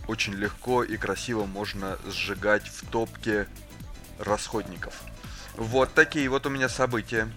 очень 0.09 0.33
легко 0.33 0.83
и 0.83 0.97
красиво 0.97 1.45
можно 1.45 1.97
сжигать 2.11 2.63
в 2.67 2.85
топке 2.89 3.47
расходников. 4.19 5.03
Вот 5.55 5.93
такие 5.93 6.27
вот 6.29 6.45
у 6.47 6.49
меня 6.49 6.67
события. 6.67 7.27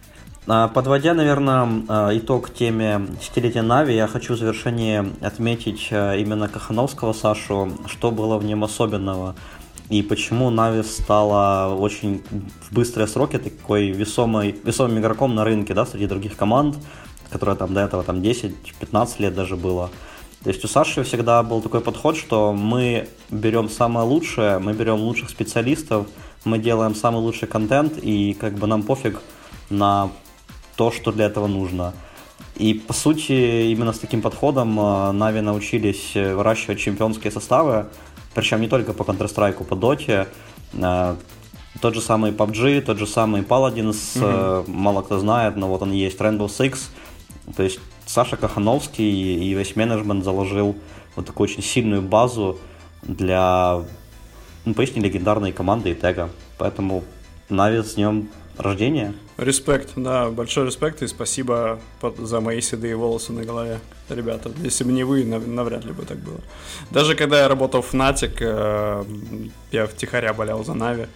А, 0.47 0.69
подводя, 0.69 1.13
наверное, 1.15 1.85
а, 1.89 2.11
итог 2.17 2.53
теме 2.53 3.07
десятилетия 3.21 3.63
Нави, 3.63 3.95
я 3.95 4.09
хочу 4.09 4.35
в 4.35 4.39
завершении 4.39 5.05
отметить 5.25 5.89
а, 5.93 6.15
именно 6.15 6.49
Кахановского 6.49 7.13
Сашу, 7.13 7.79
что 7.87 8.11
было 8.11 8.39
в 8.39 8.45
нем 8.45 8.65
особенного 8.65 9.37
и 9.91 10.03
почему 10.03 10.49
Нави 10.49 10.83
стала 10.83 11.75
очень 11.75 12.23
в 12.63 12.75
быстрые 12.75 13.07
сроки 13.07 13.39
такой 13.39 13.91
весомой, 13.91 14.59
весомым 14.65 14.99
игроком 14.99 15.35
на 15.35 15.45
рынке, 15.45 15.75
да, 15.75 15.85
среди 15.85 16.07
других 16.07 16.37
команд, 16.37 16.77
которые 17.29 17.57
там 17.57 17.75
до 17.75 17.81
этого 17.83 18.03
там 18.03 18.23
10-15 18.23 19.09
лет 19.19 19.35
даже 19.35 19.57
было. 19.57 19.91
То 20.43 20.51
есть 20.51 20.65
у 20.65 20.69
Саши 20.69 21.05
всегда 21.05 21.43
был 21.43 21.63
такой 21.63 21.81
подход, 21.81 22.17
что 22.17 22.53
мы 22.53 23.09
берем 23.31 23.69
самое 23.69 24.07
лучшее, 24.07 24.59
мы 24.59 24.73
берем 24.73 24.97
лучших 24.97 25.31
специалистов, 25.31 26.07
мы 26.45 26.59
делаем 26.59 26.95
самый 26.97 27.19
лучший 27.19 27.47
контент, 27.47 27.99
и 28.03 28.35
как 28.35 28.55
бы 28.55 28.67
нам 28.67 28.83
пофиг 28.83 29.21
на 29.71 30.11
то, 30.77 30.91
что 30.91 31.13
для 31.13 31.27
этого 31.27 31.47
нужно. 31.47 31.93
И 32.57 32.75
по 32.75 32.93
сути, 32.93 33.71
именно 33.71 33.93
с 33.93 34.01
таким 34.01 34.21
подходом 34.21 34.79
э, 34.79 35.13
Нави 35.13 35.41
научились 35.41 36.15
выращивать 36.15 36.81
чемпионские 36.81 37.31
составы, 37.31 37.87
причем 38.35 38.61
не 38.61 38.69
только 38.69 38.93
по 38.93 39.05
Counter-Strike, 39.05 39.65
по 39.65 39.75
Dota. 39.75 40.27
Э, 40.75 41.17
тот 41.81 41.95
же 41.95 42.01
самый 42.01 42.33
PUBG, 42.33 42.83
тот 42.83 42.99
же 42.99 43.07
самый 43.07 43.43
Paladins, 43.43 43.97
mm-hmm. 44.17 44.71
мало 44.71 45.03
кто 45.03 45.19
знает, 45.19 45.57
но 45.57 45.69
вот 45.69 45.83
он 45.83 45.93
есть, 45.93 46.19
Rainbow 46.19 46.49
Six. 46.49 46.79
То 47.57 47.63
есть 47.63 47.81
Саша 48.13 48.37
Кахановский 48.37 49.11
и 49.11 49.55
весь 49.55 49.75
менеджмент 49.75 50.23
заложил 50.23 50.77
вот 51.17 51.25
такую 51.25 51.49
очень 51.49 51.63
сильную 51.63 52.03
базу 52.03 52.59
для, 53.01 53.85
ну, 54.67 54.75
поистине 54.75 55.07
легендарной 55.07 55.51
команды 55.51 55.93
и 55.93 55.95
тега. 55.95 56.29
Поэтому 56.59 57.05
NAVI 57.49 57.83
с 57.83 57.95
днем 57.95 58.29
рождения. 58.59 59.15
Респект, 59.39 59.93
да, 59.97 60.29
большой 60.29 60.67
респект 60.67 61.01
и 61.01 61.07
спасибо 61.07 61.81
за 62.19 62.43
мои 62.43 62.61
седые 62.61 62.97
волосы 62.97 63.33
на 63.33 63.45
голове, 63.45 63.81
ребята. 64.11 64.51
Если 64.59 64.85
бы 64.85 64.93
не 64.93 65.05
вы, 65.05 65.25
навряд 65.25 65.87
ли 65.87 65.93
бы 65.93 66.05
так 66.05 66.19
было. 66.19 66.41
Даже 66.91 67.15
когда 67.15 67.41
я 67.41 67.49
работал 67.49 67.81
в 67.81 67.95
Fnatic, 67.95 68.43
э, 68.43 69.05
я 69.71 69.87
втихаря 69.87 70.35
болел 70.35 70.63
за 70.65 70.75
NAVI. 70.75 71.07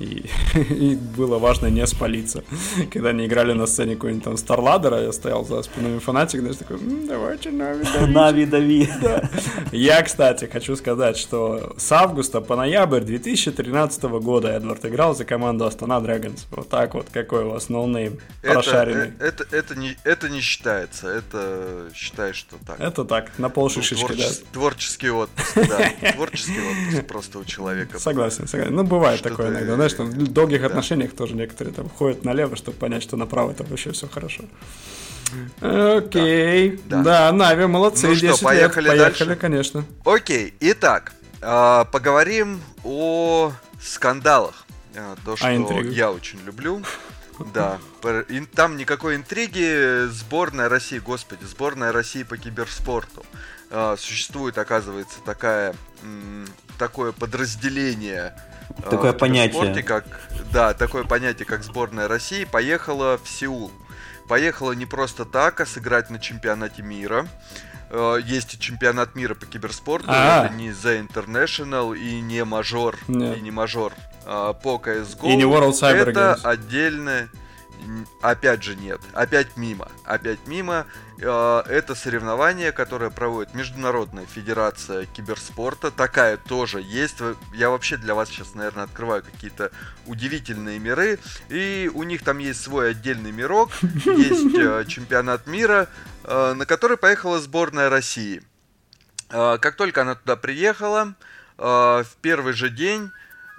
И, 0.00 0.24
и 0.70 0.96
было 0.96 1.38
важно 1.38 1.66
не 1.66 1.86
спалиться. 1.86 2.42
Когда 2.90 3.10
они 3.10 3.26
играли 3.26 3.52
на 3.52 3.66
сцене 3.66 3.94
какой-нибудь 3.94 4.24
там 4.24 4.36
StarLadder 4.36 4.91
а, 4.91 5.02
я 5.02 5.12
стоял 5.12 5.44
за 5.44 5.62
спинами 5.62 5.98
Fnatic, 5.98 6.40
знаешь, 6.40 6.56
такой, 6.56 6.78
М, 6.78 7.06
давайте 7.06 7.50
NAVI 7.50 7.84
дави. 7.84 8.06
NAVI 8.12 8.46
дави. 8.46 8.88
Да. 9.02 9.28
Я, 9.72 10.02
кстати, 10.02 10.46
хочу 10.46 10.74
сказать, 10.76 11.18
что 11.18 11.74
с 11.76 11.92
августа 11.92 12.40
по 12.40 12.56
ноябрь 12.56 13.00
2013 13.00 14.02
года 14.04 14.48
Эдвард 14.48 14.84
играл 14.86 15.14
за 15.14 15.24
команду 15.24 15.66
Astana 15.66 16.00
Dragons. 16.00 16.46
Вот 16.50 16.68
так 16.68 16.94
вот, 16.94 17.08
какой 17.12 17.44
у 17.44 17.50
вас 17.50 17.68
ноунейм 17.68 18.18
прошаренный. 18.42 19.12
Это, 19.20 19.44
это, 19.44 19.56
это, 19.56 19.78
не, 19.78 19.96
это 20.04 20.28
не 20.30 20.40
считается, 20.40 21.08
это 21.08 21.90
считай, 21.94 22.32
что 22.32 22.56
так. 22.66 22.80
Это 22.80 23.04
так, 23.04 23.38
на 23.38 23.50
полшишечки, 23.50 24.00
ну, 24.00 24.08
творче, 24.08 24.22
да. 24.22 24.50
Творческий 24.52 25.10
отпуск, 25.10 25.54
да. 25.54 26.12
Творческий 26.12 26.58
отпуск 26.58 27.06
просто 27.06 27.38
у 27.38 27.44
человека. 27.44 27.98
Согласен, 27.98 28.48
согласен. 28.48 28.74
Ну, 28.74 28.84
бывает 28.84 29.20
такое 29.20 29.50
иногда, 29.50 29.76
знаешь, 29.96 30.12
в 30.14 30.32
долгих 30.32 30.60
да. 30.60 30.66
отношениях 30.68 31.12
тоже 31.14 31.34
некоторые 31.34 31.74
там 31.74 31.88
ходят 31.88 32.24
налево, 32.24 32.56
чтобы 32.56 32.76
понять, 32.76 33.02
что 33.02 33.16
направо 33.16 33.52
это 33.52 33.64
вообще 33.64 33.92
все 33.92 34.08
хорошо. 34.08 34.44
Окей. 35.60 36.80
Да, 36.86 37.02
да. 37.02 37.32
Нави, 37.32 37.66
молодцы. 37.66 38.08
Ну 38.08 38.14
что, 38.14 38.36
поехали 38.38 38.88
лет. 38.88 38.98
дальше? 38.98 39.18
Поехали, 39.18 39.38
конечно. 39.38 39.84
Окей, 40.04 40.54
итак, 40.60 41.12
э, 41.40 41.84
поговорим 41.92 42.60
о 42.84 43.52
скандалах. 43.80 44.66
Э, 44.94 45.14
то, 45.24 45.36
что 45.36 45.46
а 45.46 45.52
я 45.52 46.10
очень 46.10 46.40
люблю. 46.44 46.82
Да, 47.54 47.78
там 48.54 48.76
никакой 48.76 49.16
интриги. 49.16 50.08
Сборная 50.08 50.68
России, 50.68 50.98
господи, 50.98 51.44
сборная 51.44 51.90
России 51.90 52.22
по 52.22 52.36
киберспорту. 52.36 53.24
Существует, 53.96 54.58
оказывается, 54.58 55.20
такая, 55.24 55.74
такое 56.78 57.12
подразделение 57.12 58.34
Такое 58.88 59.12
понятие. 59.12 59.82
Как, 59.82 60.04
да, 60.52 60.74
такое 60.74 61.04
понятие, 61.04 61.46
как 61.46 61.62
сборная 61.62 62.08
России, 62.08 62.44
поехала 62.44 63.18
в 63.22 63.28
Сеул. 63.28 63.72
Поехала 64.28 64.72
не 64.72 64.86
просто 64.86 65.24
так, 65.24 65.60
а 65.60 65.66
сыграть 65.66 66.10
на 66.10 66.18
чемпионате 66.18 66.82
мира. 66.82 67.26
Э, 67.90 68.18
есть 68.24 68.54
и 68.54 68.58
чемпионат 68.60 69.16
мира 69.16 69.34
по 69.34 69.46
киберспорту, 69.46 70.08
А-а-а. 70.08 70.46
это 70.46 70.54
не 70.54 70.68
The 70.70 71.06
International 71.08 71.96
и 71.98 72.20
не 72.20 72.44
мажор, 72.44 72.96
Нет. 73.08 73.38
и 73.38 73.40
не 73.40 73.50
мажор 73.50 73.92
а, 74.24 74.52
по 74.52 74.76
CSGO. 74.76 75.28
И 75.32 75.36
не 75.36 75.42
World 75.42 75.72
Cyber 75.72 76.10
Это 76.10 76.38
Games. 76.38 76.40
отдельное 76.44 77.28
Опять 78.20 78.62
же 78.62 78.76
нет, 78.76 79.00
опять 79.14 79.56
мимо, 79.56 79.90
опять 80.04 80.46
мимо. 80.46 80.86
Э, 81.22 81.62
это 81.68 81.94
соревнование, 81.94 82.72
которое 82.72 83.10
проводит 83.10 83.54
Международная 83.54 84.26
Федерация 84.26 85.06
Киберспорта. 85.06 85.90
Такая 85.90 86.36
тоже 86.36 86.80
есть. 86.80 87.16
Я 87.52 87.70
вообще 87.70 87.96
для 87.96 88.14
вас 88.14 88.28
сейчас, 88.28 88.54
наверное, 88.54 88.84
открываю 88.84 89.22
какие-то 89.22 89.70
удивительные 90.06 90.78
миры. 90.78 91.18
И 91.48 91.90
у 91.92 92.02
них 92.04 92.22
там 92.24 92.38
есть 92.38 92.62
свой 92.62 92.90
отдельный 92.90 93.32
мирок. 93.32 93.70
Есть 93.82 94.56
э, 94.56 94.84
чемпионат 94.86 95.46
мира, 95.46 95.88
э, 96.24 96.54
на 96.54 96.66
который 96.66 96.96
поехала 96.96 97.38
сборная 97.40 97.90
России. 97.90 98.42
Как 99.28 99.76
только 99.76 100.02
она 100.02 100.16
туда 100.16 100.34
приехала, 100.34 101.14
в 101.56 102.06
первый 102.20 102.52
же 102.52 102.68
день 102.68 103.12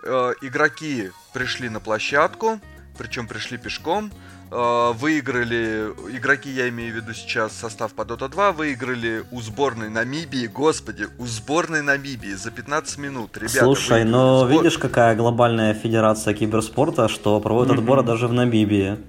игроки 0.03 1.11
пришли 1.33 1.69
на 1.69 1.79
площадку 1.79 2.59
причем 3.01 3.27
пришли 3.27 3.57
пешком, 3.57 4.11
э, 4.51 4.91
выиграли, 4.93 5.91
игроки, 6.15 6.51
я 6.51 6.69
имею 6.69 6.93
в 6.93 6.95
виду 6.97 7.13
сейчас 7.15 7.51
состав 7.51 7.93
по 7.93 8.03
Dota 8.03 8.29
2, 8.29 8.51
выиграли 8.51 9.23
у 9.31 9.41
сборной 9.41 9.89
Намибии, 9.89 10.45
господи, 10.45 11.07
у 11.17 11.25
сборной 11.25 11.81
Намибии 11.81 12.33
за 12.33 12.51
15 12.51 12.99
минут, 12.99 13.35
ребята. 13.37 13.59
Слушай, 13.59 14.03
но 14.03 14.45
сбор... 14.45 14.51
видишь, 14.51 14.77
какая 14.77 15.15
глобальная 15.15 15.73
федерация 15.73 16.35
киберспорта, 16.35 17.07
что 17.07 17.39
проводит 17.39 17.79
отборы 17.79 18.03
даже 18.03 18.27
в 18.27 18.33
Намибии. 18.33 18.99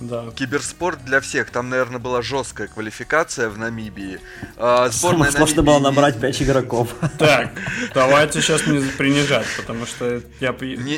Да. 0.00 0.24
Киберспорт 0.34 1.04
для 1.04 1.20
всех. 1.20 1.50
Там, 1.50 1.68
наверное, 1.68 2.00
была 2.00 2.22
жесткая 2.22 2.66
квалификация 2.66 3.48
в 3.50 3.58
Намибии. 3.58 4.18
А, 4.56 4.88
сборная 4.88 5.30
Самое 5.30 5.32
сложно 5.46 5.62
было 5.62 5.78
набрать 5.78 6.18
5 6.18 6.42
игроков. 6.42 6.88
Так, 7.18 7.52
давайте 7.94 8.40
сейчас 8.40 8.66
не 8.66 8.80
принижать, 8.80 9.46
потому 9.58 9.86
что 9.86 10.22
я... 10.40 10.56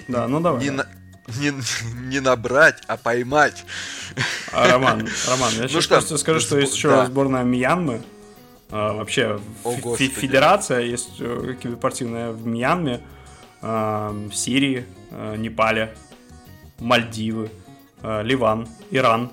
Да, 0.09 0.29
ну 0.29 0.41
давай. 0.41 0.71
Не, 1.27 1.53
не, 2.09 2.21
набрать, 2.21 2.83
а 2.87 2.97
поймать. 2.97 3.65
А, 4.53 4.71
Роман, 4.71 5.09
Роман, 5.29 5.53
я 5.55 5.63
ну 5.63 5.69
сейчас 5.69 5.85
что, 5.85 5.95
просто 5.95 6.19
скажу, 6.19 6.41
что 6.41 6.59
есть 6.59 6.77
еще 6.77 6.89
да. 6.89 7.07
сборная 7.07 7.45
Мьянмы. 7.45 8.03
А, 8.71 8.93
вообще, 8.93 9.41
О, 9.65 9.97
федерация 9.97 10.81
есть 10.81 11.17
э, 11.21 11.57
киберспортивная 11.61 12.33
в 12.33 12.47
Мьянме, 12.47 13.01
а, 13.63 14.15
Сирии, 14.33 14.85
а, 15.11 15.37
Непале, 15.37 15.95
Мальдивы. 16.79 17.51
Э, 18.05 18.23
Ливан, 18.23 18.69
Иран. 18.91 19.31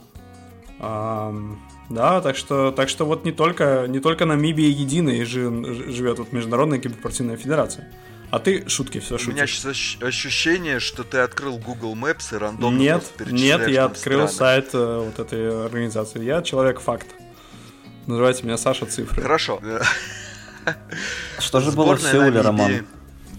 Да, 0.80 2.22
так 2.22 2.38
что, 2.38 2.72
так 2.72 2.88
что 2.88 3.06
вот 3.06 3.26
не 3.26 3.34
только, 3.34 3.86
не 3.90 4.00
только 4.00 4.26
Намибия 4.26 4.70
единая 4.70 5.26
живет 5.26 6.20
вот 6.20 6.32
Международная 6.32 6.80
киберспортивная 6.80 7.36
федерация. 7.36 7.92
А 8.32 8.40
ты 8.40 8.68
шутки 8.70 9.00
все 9.00 9.18
шутишь. 9.18 9.28
У 9.28 9.32
меня 9.36 9.46
сейчас 9.46 9.98
ощущение, 10.02 10.80
что 10.80 11.04
ты 11.04 11.18
открыл 11.18 11.58
Google 11.58 11.96
Maps 11.96 12.34
и 12.34 12.38
рандомно 12.38 12.78
Нет, 12.78 13.04
нет, 13.28 13.68
я 13.68 13.86
открыл 13.86 14.30
страны. 14.30 14.62
сайт 14.62 14.70
э, 14.74 14.98
вот 15.06 15.20
этой 15.20 15.66
организации. 15.66 16.24
Я 16.24 16.42
человек-факт. 16.42 17.08
Называйте 18.08 18.44
меня 18.44 18.58
Саша 18.58 18.86
Цифры. 18.86 19.22
Хорошо. 19.22 19.62
Что 21.40 21.60
же 21.60 21.72
было 21.72 21.96
в 21.96 22.02
Сеуле, 22.02 22.40
Роман? 22.40 22.88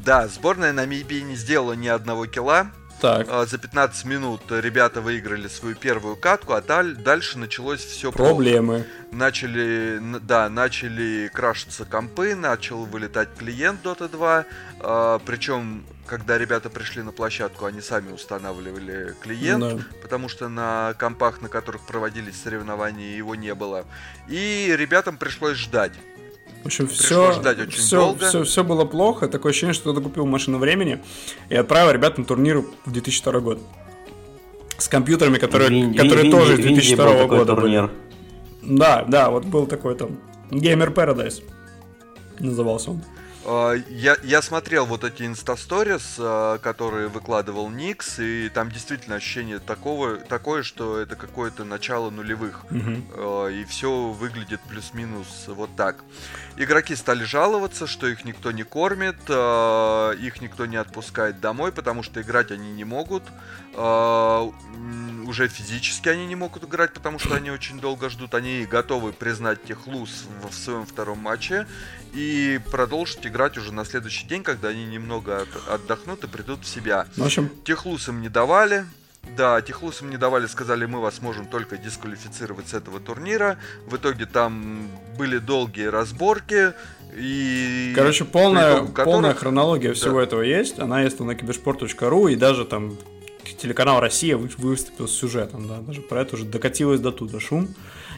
Да, 0.04 0.28
сборная 0.28 0.72
Намибии 0.72 1.20
не 1.20 1.36
сделала 1.36 1.72
ни 1.72 1.88
одного 1.88 2.26
килла. 2.26 2.70
Так. 3.02 3.26
А, 3.28 3.46
за 3.46 3.58
15 3.58 4.04
минут 4.04 4.42
ребята 4.48 5.00
выиграли 5.00 5.48
свою 5.48 5.74
первую 5.74 6.14
катку, 6.14 6.52
а 6.52 6.62
дальше 6.62 7.36
началось 7.36 7.84
все 7.84 8.12
проблемы. 8.12 8.86
Начали, 9.10 10.00
да, 10.20 10.48
начали 10.48 11.28
крашиться 11.34 11.84
компы, 11.84 12.36
начал 12.36 12.84
вылетать 12.84 13.30
клиент 13.36 13.84
Dota 13.84 14.08
2, 14.08 14.44
а, 14.78 15.18
причем 15.26 15.84
когда 16.06 16.38
ребята 16.38 16.70
пришли 16.70 17.02
на 17.02 17.10
площадку, 17.10 17.64
они 17.64 17.80
сами 17.80 18.12
устанавливали 18.12 19.14
клиент, 19.20 19.78
да. 19.78 19.84
потому 20.00 20.28
что 20.28 20.48
на 20.48 20.94
компах, 20.96 21.40
на 21.40 21.48
которых 21.48 21.82
проводились 21.82 22.40
соревнования, 22.40 23.16
его 23.16 23.34
не 23.34 23.54
было. 23.54 23.84
И 24.28 24.72
ребятам 24.76 25.16
пришлось 25.16 25.56
ждать. 25.56 25.92
В 26.62 26.66
общем, 26.66 26.86
все, 26.86 27.32
все, 27.70 28.14
все, 28.20 28.44
все 28.44 28.64
было 28.64 28.84
плохо. 28.84 29.26
Такое 29.28 29.50
ощущение, 29.50 29.74
что 29.74 29.90
кто-то 29.90 30.00
купил 30.00 30.26
машину 30.26 30.58
времени 30.58 31.02
и 31.48 31.56
отправил 31.56 31.90
ребят 31.90 32.18
на 32.18 32.24
турнир 32.24 32.64
в 32.84 32.92
2002 32.92 33.40
год. 33.40 33.58
С 34.78 34.88
компьютерами, 34.88 35.38
которые, 35.38 35.70
Вин, 35.70 35.94
которые 35.94 36.24
Вин, 36.24 36.32
тоже 36.32 36.56
Вин, 36.56 36.74
из 36.74 36.86
2002 36.86 37.26
года 37.26 37.56
турнир. 37.56 37.90
были. 38.62 38.78
Да, 38.78 39.04
да, 39.08 39.30
вот 39.30 39.44
был 39.44 39.66
такой 39.66 39.96
там 39.96 40.18
Gamer 40.50 40.92
Paradise 40.94 41.42
назывался 42.38 42.90
он. 42.92 43.02
А, 43.44 43.74
я, 43.88 44.16
я 44.22 44.40
смотрел 44.40 44.86
вот 44.86 45.04
эти 45.04 45.24
инстасторис, 45.24 46.16
а, 46.18 46.58
которые 46.58 47.08
выкладывал 47.08 47.68
Никс, 47.70 48.18
и 48.18 48.48
там 48.48 48.70
действительно 48.70 49.16
ощущение 49.16 49.58
такого, 49.58 50.16
такое, 50.16 50.62
что 50.62 50.98
это 50.98 51.16
какое-то 51.16 51.64
начало 51.64 52.10
нулевых. 52.10 52.64
Угу. 52.70 53.48
И 53.48 53.64
все 53.64 54.08
выглядит 54.08 54.60
плюс-минус 54.68 55.44
вот 55.48 55.74
так. 55.76 56.04
Игроки 56.56 56.94
стали 56.94 57.24
жаловаться, 57.24 57.86
что 57.86 58.06
их 58.06 58.24
никто 58.24 58.52
не 58.52 58.62
кормит, 58.62 59.16
их 59.22 60.40
никто 60.40 60.66
не 60.66 60.76
отпускает 60.76 61.40
домой, 61.40 61.72
потому 61.72 62.02
что 62.02 62.20
играть 62.20 62.50
они 62.50 62.72
не 62.72 62.84
могут. 62.84 63.24
Уже 63.74 65.48
физически 65.48 66.08
они 66.08 66.26
не 66.26 66.36
могут 66.36 66.64
играть, 66.64 66.92
потому 66.92 67.18
что 67.18 67.34
они 67.34 67.50
очень 67.50 67.80
долго 67.80 68.10
ждут. 68.10 68.34
Они 68.34 68.66
готовы 68.66 69.12
признать 69.12 69.64
техлуз 69.64 70.26
в 70.42 70.52
своем 70.52 70.84
втором 70.84 71.18
матче 71.18 71.66
и 72.12 72.60
продолжить 72.70 73.26
играть 73.26 73.56
уже 73.56 73.72
на 73.72 73.84
следующий 73.84 74.26
день, 74.26 74.42
когда 74.42 74.68
они 74.68 74.84
немного 74.84 75.46
отдохнут 75.68 76.24
и 76.24 76.26
придут 76.26 76.64
в 76.64 76.68
себя. 76.68 77.06
В 77.16 77.24
общем... 77.24 77.50
Техлус 77.64 78.08
им 78.08 78.20
не 78.20 78.28
давали, 78.28 78.84
да, 79.36 79.60
Техлус 79.62 80.02
им 80.02 80.10
не 80.10 80.18
давали, 80.18 80.46
сказали, 80.46 80.84
мы 80.84 81.00
вас 81.00 81.22
можем 81.22 81.46
только 81.46 81.78
дисквалифицировать 81.78 82.68
с 82.68 82.74
этого 82.74 83.00
турнира. 83.00 83.56
В 83.86 83.96
итоге 83.96 84.26
там 84.26 84.88
были 85.16 85.38
долгие 85.38 85.86
разборки. 85.86 86.72
И 87.16 87.92
Короче, 87.94 88.24
полная, 88.24 88.80
которых... 88.80 89.04
полная 89.04 89.34
хронология 89.34 89.90
да. 89.90 89.94
всего 89.94 90.20
этого 90.20 90.42
есть. 90.42 90.78
Она 90.78 91.02
есть 91.02 91.18
на 91.20 91.34
киберспорт.ру 91.34 92.28
и 92.28 92.36
даже 92.36 92.64
там 92.64 92.96
телеканал 93.58 94.00
Россия 94.00 94.36
выступил 94.36 95.08
с 95.08 95.12
сюжетом, 95.12 95.68
да, 95.68 95.78
даже 95.78 96.00
про 96.00 96.22
это 96.22 96.36
уже 96.36 96.44
докатилось 96.44 97.00
до 97.00 97.12
туда 97.12 97.40
шум. 97.40 97.68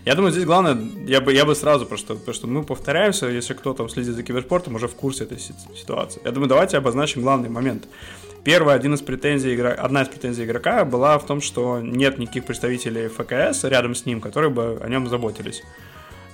Я 0.05 0.15
думаю, 0.15 0.33
здесь 0.33 0.45
главное, 0.45 0.77
я 1.07 1.21
бы, 1.23 1.33
я 1.33 1.47
бы 1.47 1.55
сразу 1.55 1.87
просто, 1.87 2.15
потому 2.15 2.35
что 2.35 2.47
мы 2.47 2.63
повторяемся, 2.63 3.27
если 3.27 3.55
кто 3.55 3.73
там 3.73 3.89
следит 3.89 4.15
за 4.15 4.23
киберспортом, 4.23 4.75
уже 4.75 4.87
в 4.87 4.95
курсе 4.95 5.25
этой 5.25 5.39
ситуации. 5.39 6.21
Я 6.25 6.31
думаю, 6.31 6.49
давайте 6.49 6.77
обозначим 6.77 7.23
главный 7.23 7.49
момент. 7.49 7.89
Первая, 8.45 8.77
один 8.77 8.93
из 8.93 9.01
претензий, 9.01 9.59
одна 9.59 10.03
из 10.03 10.09
претензий 10.09 10.45
игрока 10.45 10.85
была 10.85 11.19
в 11.19 11.25
том, 11.25 11.41
что 11.41 11.81
нет 11.81 12.19
никаких 12.19 12.45
представителей 12.45 13.09
ФКС 13.09 13.65
рядом 13.65 13.95
с 13.95 14.05
ним, 14.05 14.21
которые 14.21 14.51
бы 14.51 14.79
о 14.83 14.89
нем 14.91 15.09
заботились. 15.09 15.63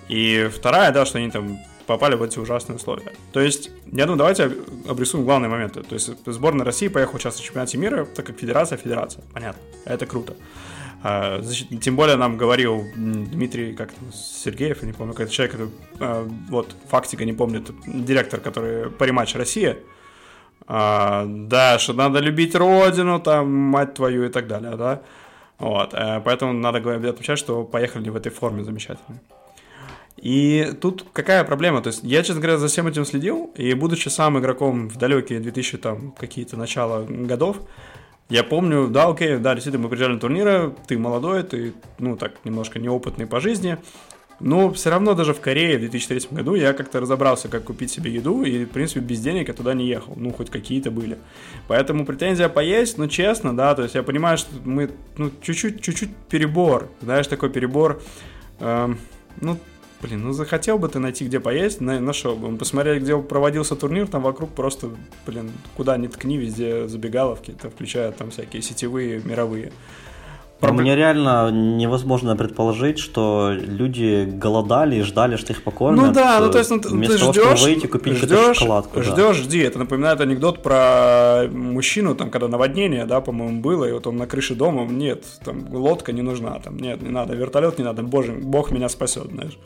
И 0.08 0.50
вторая, 0.52 0.90
да, 0.90 1.06
что 1.06 1.18
они 1.18 1.30
там 1.30 1.60
попали 1.86 2.16
в 2.16 2.22
эти 2.24 2.40
ужасные 2.40 2.76
условия. 2.76 3.12
То 3.32 3.40
есть, 3.40 3.70
я 3.92 4.06
думаю, 4.06 4.18
давайте 4.18 4.50
обрисуем 4.88 5.24
главные 5.24 5.48
моменты. 5.48 5.84
То 5.84 5.94
есть, 5.94 6.10
сборная 6.26 6.64
России 6.64 6.88
поехала 6.88 7.16
участвовать 7.16 7.44
в 7.44 7.46
чемпионате 7.46 7.78
мира, 7.78 8.04
так 8.04 8.26
как 8.26 8.38
федерация, 8.38 8.76
федерация. 8.76 9.22
Понятно. 9.32 9.62
Это 9.84 10.06
круто. 10.06 10.34
А, 11.02 11.40
тем 11.80 11.96
более 11.96 12.16
нам 12.16 12.36
говорил 12.36 12.84
Дмитрий, 12.94 13.74
как 13.74 13.90
Сергеев, 14.12 14.82
я 14.82 14.86
не 14.86 14.92
помню, 14.92 15.12
какой-то 15.14 15.32
человек, 15.32 15.52
который, 15.52 15.70
а, 15.98 16.28
вот, 16.48 16.74
фактика 16.88 17.24
не 17.24 17.32
помнит, 17.32 17.70
директор, 17.86 18.38
который 18.40 18.90
париматч 18.90 19.34
Россия, 19.34 19.78
а, 20.66 21.24
да, 21.26 21.78
что 21.78 21.94
надо 21.94 22.18
любить 22.20 22.54
родину, 22.54 23.18
там, 23.18 23.50
мать 23.50 23.94
твою 23.94 24.26
и 24.26 24.28
так 24.28 24.46
далее, 24.46 24.76
да, 24.76 25.02
вот, 25.58 25.92
э, 25.92 26.22
поэтому 26.24 26.54
надо 26.54 26.78
отмечать, 26.78 27.38
что 27.38 27.64
поехали 27.64 28.08
в 28.08 28.16
этой 28.16 28.32
форме 28.32 28.64
замечательной. 28.64 29.20
И 30.16 30.72
тут 30.80 31.06
какая 31.12 31.44
проблема? 31.44 31.82
То 31.82 31.88
есть 31.88 32.02
я, 32.02 32.22
честно 32.22 32.40
говоря, 32.40 32.58
за 32.58 32.68
всем 32.68 32.86
этим 32.86 33.04
следил, 33.04 33.50
и 33.56 33.74
будучи 33.74 34.08
сам 34.08 34.38
игроком 34.38 34.88
в 34.88 34.96
далекие 34.96 35.40
2000 35.40 35.78
там 35.78 36.12
какие-то 36.12 36.56
начала 36.56 37.04
годов, 37.04 37.58
я 38.30 38.44
помню, 38.44 38.88
да, 38.88 39.08
окей, 39.08 39.36
да, 39.38 39.54
действительно, 39.54 39.82
мы 39.82 39.88
приезжали 39.90 40.14
на 40.14 40.20
турниры, 40.20 40.72
ты 40.86 40.96
молодой, 40.96 41.42
ты, 41.42 41.74
ну, 41.98 42.16
так, 42.16 42.32
немножко 42.44 42.78
неопытный 42.78 43.26
по 43.26 43.40
жизни, 43.40 43.76
но 44.40 44.72
все 44.72 44.90
равно 44.90 45.14
даже 45.14 45.34
в 45.34 45.40
Корее 45.40 45.76
в 45.76 45.80
2003 45.80 46.28
году 46.30 46.54
я 46.54 46.72
как-то 46.72 47.00
разобрался, 47.00 47.48
как 47.48 47.64
купить 47.64 47.90
себе 47.90 48.10
еду, 48.10 48.42
и, 48.42 48.64
в 48.64 48.70
принципе, 48.70 49.00
без 49.00 49.20
денег 49.20 49.48
я 49.48 49.54
туда 49.54 49.74
не 49.74 49.86
ехал. 49.86 50.14
Ну, 50.16 50.32
хоть 50.32 50.48
какие-то 50.48 50.90
были. 50.90 51.18
Поэтому 51.68 52.06
претензия 52.06 52.48
поесть, 52.48 52.96
ну, 52.96 53.06
честно, 53.06 53.54
да, 53.54 53.74
то 53.74 53.82
есть 53.82 53.94
я 53.94 54.02
понимаю, 54.02 54.38
что 54.38 54.50
мы, 54.64 54.90
ну, 55.18 55.30
чуть-чуть, 55.42 55.82
чуть-чуть 55.82 56.10
перебор, 56.30 56.88
знаешь, 57.02 57.26
такой 57.26 57.50
перебор, 57.50 58.00
эм, 58.60 58.98
ну, 59.40 59.58
Блин, 60.02 60.22
ну 60.24 60.32
захотел 60.32 60.78
бы 60.78 60.88
ты 60.88 60.98
найти, 60.98 61.26
где 61.26 61.40
поесть, 61.40 61.80
на, 61.80 62.00
нашел 62.00 62.34
бы. 62.34 62.56
Посмотреть, 62.56 63.02
где 63.02 63.16
проводился 63.18 63.76
турнир, 63.76 64.06
там 64.06 64.22
вокруг 64.22 64.50
просто, 64.50 64.88
блин, 65.26 65.50
куда 65.76 65.96
ни 65.98 66.06
ткни, 66.06 66.38
везде 66.38 66.88
забегаловки, 66.88 67.50
это 67.50 67.68
включая 67.68 68.10
там 68.12 68.30
всякие 68.30 68.62
сетевые, 68.62 69.20
мировые. 69.22 69.72
Проб... 70.60 70.78
Мне 70.78 70.94
реально 70.94 71.50
невозможно 71.50 72.36
предположить, 72.36 72.98
что 72.98 73.50
люди 73.52 74.26
голодали 74.26 74.96
и 74.96 75.02
ждали, 75.02 75.36
что 75.36 75.54
их 75.54 75.62
покормят. 75.62 76.04
Ну 76.04 76.12
да, 76.12 76.38
ну 76.40 76.50
то 76.50 76.58
есть 76.58 76.70
ну, 76.70 76.80
вместо 76.80 77.14
ты 77.14 77.20
того, 77.20 77.32
ждешь, 77.32 77.44
чтобы 77.44 77.62
выйти 77.62 77.86
купить 77.86 78.16
ждешь, 78.16 78.58
шоколадку. 78.58 79.02
Ждешь, 79.02 79.16
да. 79.16 79.32
жди. 79.32 79.60
Это 79.60 79.78
напоминает 79.78 80.20
анекдот 80.20 80.62
про 80.62 81.46
мужчину, 81.50 82.14
там, 82.14 82.30
когда 82.30 82.48
наводнение, 82.48 83.06
да, 83.06 83.22
по-моему, 83.22 83.62
было, 83.62 83.86
и 83.86 83.92
вот 83.92 84.06
он 84.06 84.18
на 84.18 84.26
крыше 84.26 84.54
дома, 84.54 84.84
нет, 84.84 85.24
там 85.44 85.74
лодка 85.74 86.12
не 86.12 86.20
нужна, 86.20 86.58
там, 86.58 86.76
нет, 86.76 87.00
не 87.00 87.08
надо, 87.08 87.34
вертолет 87.34 87.78
не 87.78 87.84
надо, 87.84 88.02
боже, 88.02 88.32
бог 88.32 88.70
меня 88.70 88.90
спасет, 88.90 89.28
знаешь. 89.30 89.56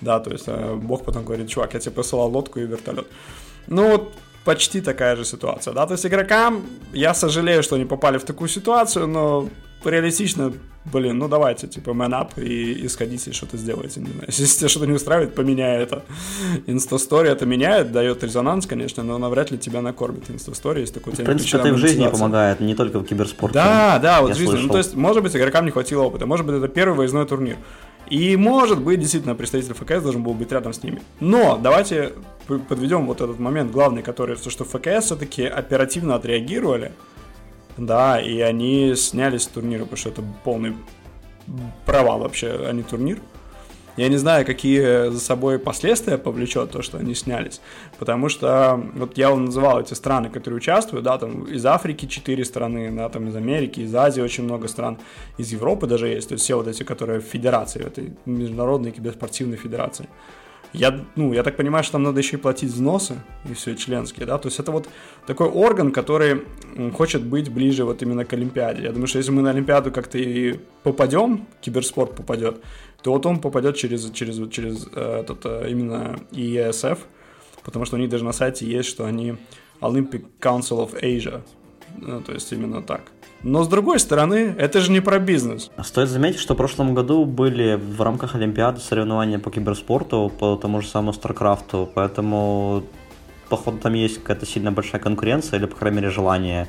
Да, 0.00 0.20
то 0.20 0.30
есть 0.30 0.44
э, 0.46 0.74
Бог 0.74 1.04
потом 1.04 1.24
говорит, 1.24 1.48
чувак, 1.48 1.74
я 1.74 1.80
тебе 1.80 1.92
посылал 1.92 2.30
лодку 2.30 2.60
и 2.60 2.66
вертолет. 2.66 3.06
Ну 3.66 3.90
вот 3.90 4.14
почти 4.44 4.80
такая 4.80 5.16
же 5.16 5.24
ситуация, 5.24 5.74
да, 5.74 5.86
то 5.86 5.92
есть 5.92 6.06
игрокам, 6.06 6.64
я 6.92 7.14
сожалею, 7.14 7.62
что 7.62 7.76
они 7.76 7.84
попали 7.84 8.18
в 8.18 8.24
такую 8.24 8.48
ситуацию, 8.48 9.06
но 9.06 9.48
реалистично 9.84 10.52
блин, 10.84 11.18
ну 11.18 11.28
давайте, 11.28 11.66
типа, 11.66 11.90
man 11.90 12.10
up 12.10 12.42
и, 12.42 12.72
и 12.72 12.88
сходите, 12.88 13.32
что-то 13.32 13.56
сделайте, 13.56 14.00
не 14.00 14.06
знаю. 14.06 14.24
Если 14.28 14.58
тебя 14.58 14.68
что-то 14.68 14.86
не 14.86 14.92
устраивает, 14.92 15.34
поменяй 15.34 15.82
это. 15.82 16.02
Инстастори 16.66 17.28
это 17.28 17.46
меняет, 17.46 17.92
дает 17.92 18.22
резонанс, 18.24 18.66
конечно, 18.66 19.02
но 19.02 19.18
навряд 19.18 19.50
ли 19.50 19.58
тебя 19.58 19.82
накормит 19.82 20.30
инстастори, 20.30 20.80
есть 20.80 20.94
такой 20.94 21.12
В 21.12 21.16
принципе, 21.16 21.58
это 21.58 21.68
и 21.68 21.72
в 21.72 21.76
жизни 21.76 22.08
помогает, 22.08 22.60
не 22.60 22.74
только 22.74 22.98
в 23.00 23.04
киберспорте. 23.04 23.54
Да, 23.54 23.98
да, 23.98 24.22
вот 24.22 24.32
в 24.32 24.36
жизни. 24.36 24.56
Ну, 24.56 24.68
то 24.68 24.78
есть, 24.78 24.94
может 24.94 25.22
быть, 25.22 25.36
игрокам 25.36 25.64
не 25.64 25.70
хватило 25.70 26.02
опыта, 26.02 26.26
может 26.26 26.46
быть, 26.46 26.56
это 26.56 26.68
первый 26.68 26.96
выездной 26.96 27.26
турнир. 27.26 27.56
И, 28.08 28.36
может 28.36 28.80
быть, 28.80 28.98
действительно, 28.98 29.34
представитель 29.34 29.74
ФКС 29.74 30.02
должен 30.02 30.22
был 30.22 30.34
быть 30.34 30.50
рядом 30.50 30.72
с 30.72 30.82
ними. 30.82 31.00
Но 31.20 31.56
давайте 31.56 32.12
подведем 32.68 33.06
вот 33.06 33.20
этот 33.20 33.38
момент 33.38 33.70
главный, 33.70 34.02
который, 34.02 34.36
то, 34.36 34.50
что 34.50 34.64
ФКС 34.64 35.06
все-таки 35.06 35.44
оперативно 35.44 36.16
отреагировали, 36.16 36.92
да, 37.76 38.20
и 38.20 38.40
они 38.40 38.94
снялись 38.96 39.42
с 39.42 39.46
турнира, 39.46 39.82
потому 39.82 39.96
что 39.96 40.08
это 40.08 40.22
полный 40.44 40.74
провал 41.86 42.20
вообще, 42.20 42.48
а 42.48 42.72
не 42.72 42.82
турнир. 42.82 43.18
Я 43.96 44.08
не 44.08 44.16
знаю, 44.16 44.46
какие 44.46 45.10
за 45.10 45.20
собой 45.20 45.58
последствия 45.58 46.16
повлечет 46.16 46.70
то, 46.70 46.80
что 46.80 46.98
они 46.98 47.14
снялись, 47.14 47.60
потому 47.98 48.28
что 48.28 48.80
вот 48.94 49.18
я 49.18 49.30
вам 49.30 49.46
называл 49.46 49.80
эти 49.80 49.94
страны, 49.94 50.30
которые 50.30 50.58
участвуют, 50.58 51.04
да, 51.04 51.18
там 51.18 51.44
из 51.44 51.66
Африки 51.66 52.06
четыре 52.06 52.44
страны, 52.44 52.90
да, 52.92 53.08
там 53.08 53.28
из 53.28 53.36
Америки, 53.36 53.80
из 53.80 53.94
Азии 53.94 54.22
очень 54.22 54.44
много 54.44 54.68
стран, 54.68 54.98
из 55.38 55.52
Европы 55.52 55.86
даже 55.86 56.08
есть, 56.08 56.28
то 56.28 56.34
есть 56.34 56.44
все 56.44 56.56
вот 56.56 56.68
эти, 56.68 56.82
которые 56.84 57.20
в 57.20 57.24
федерации, 57.24 57.84
этой 57.84 58.12
международной 58.26 58.92
киберспортивной 58.92 59.56
федерации. 59.56 60.08
Я, 60.72 61.04
ну, 61.16 61.32
я 61.32 61.42
так 61.42 61.56
понимаю, 61.56 61.82
что 61.82 61.94
там 61.94 62.04
надо 62.04 62.20
еще 62.20 62.36
и 62.36 62.38
платить 62.38 62.70
взносы, 62.70 63.16
и 63.50 63.54
все 63.54 63.74
членские, 63.74 64.24
да, 64.24 64.38
то 64.38 64.46
есть 64.46 64.60
это 64.60 64.70
вот 64.70 64.88
такой 65.26 65.48
орган, 65.48 65.90
который 65.90 66.42
хочет 66.96 67.24
быть 67.24 67.50
ближе 67.50 67.84
вот 67.84 68.02
именно 68.02 68.24
к 68.24 68.32
Олимпиаде. 68.32 68.84
Я 68.84 68.92
думаю, 68.92 69.08
что 69.08 69.18
если 69.18 69.32
мы 69.32 69.42
на 69.42 69.50
Олимпиаду 69.50 69.90
как-то 69.90 70.16
и 70.16 70.60
попадем, 70.84 71.48
киберспорт 71.60 72.14
попадет, 72.14 72.62
то 73.02 73.12
вот 73.12 73.26
он 73.26 73.40
попадет 73.40 73.76
через, 73.76 74.10
через, 74.10 74.36
через 74.50 74.86
э, 74.94 75.20
этот, 75.20 75.44
э, 75.44 75.70
именно 75.70 76.18
ESF, 76.32 76.98
потому 77.64 77.84
что 77.84 77.96
у 77.96 77.98
них 77.98 78.08
даже 78.08 78.24
на 78.24 78.32
сайте 78.32 78.66
есть, 78.66 78.88
что 78.88 79.04
они 79.04 79.36
Olympic 79.80 80.24
Council 80.40 80.86
of 80.86 81.00
Asia, 81.00 81.42
ну, 81.98 82.20
то 82.20 82.32
есть 82.32 82.52
именно 82.52 82.82
так. 82.82 83.02
Но 83.42 83.64
с 83.64 83.68
другой 83.68 83.98
стороны, 83.98 84.54
это 84.58 84.80
же 84.80 84.92
не 84.92 85.00
про 85.00 85.18
бизнес. 85.18 85.70
Стоит 85.82 86.10
заметить, 86.10 86.40
что 86.40 86.54
в 86.54 86.58
прошлом 86.58 86.94
году 86.94 87.24
были 87.24 87.74
в 87.74 88.02
рамках 88.02 88.34
Олимпиады 88.34 88.80
соревнования 88.80 89.38
по 89.38 89.50
киберспорту, 89.50 90.30
по 90.38 90.56
тому 90.56 90.82
же 90.82 90.88
самому 90.88 91.14
Старкрафту, 91.14 91.88
поэтому 91.94 92.82
походу 93.48 93.78
там 93.78 93.94
есть 93.94 94.18
какая-то 94.18 94.44
сильно 94.44 94.72
большая 94.72 95.00
конкуренция 95.00 95.58
или, 95.58 95.66
по 95.66 95.76
крайней 95.76 95.96
мере, 95.96 96.10
желание 96.10 96.68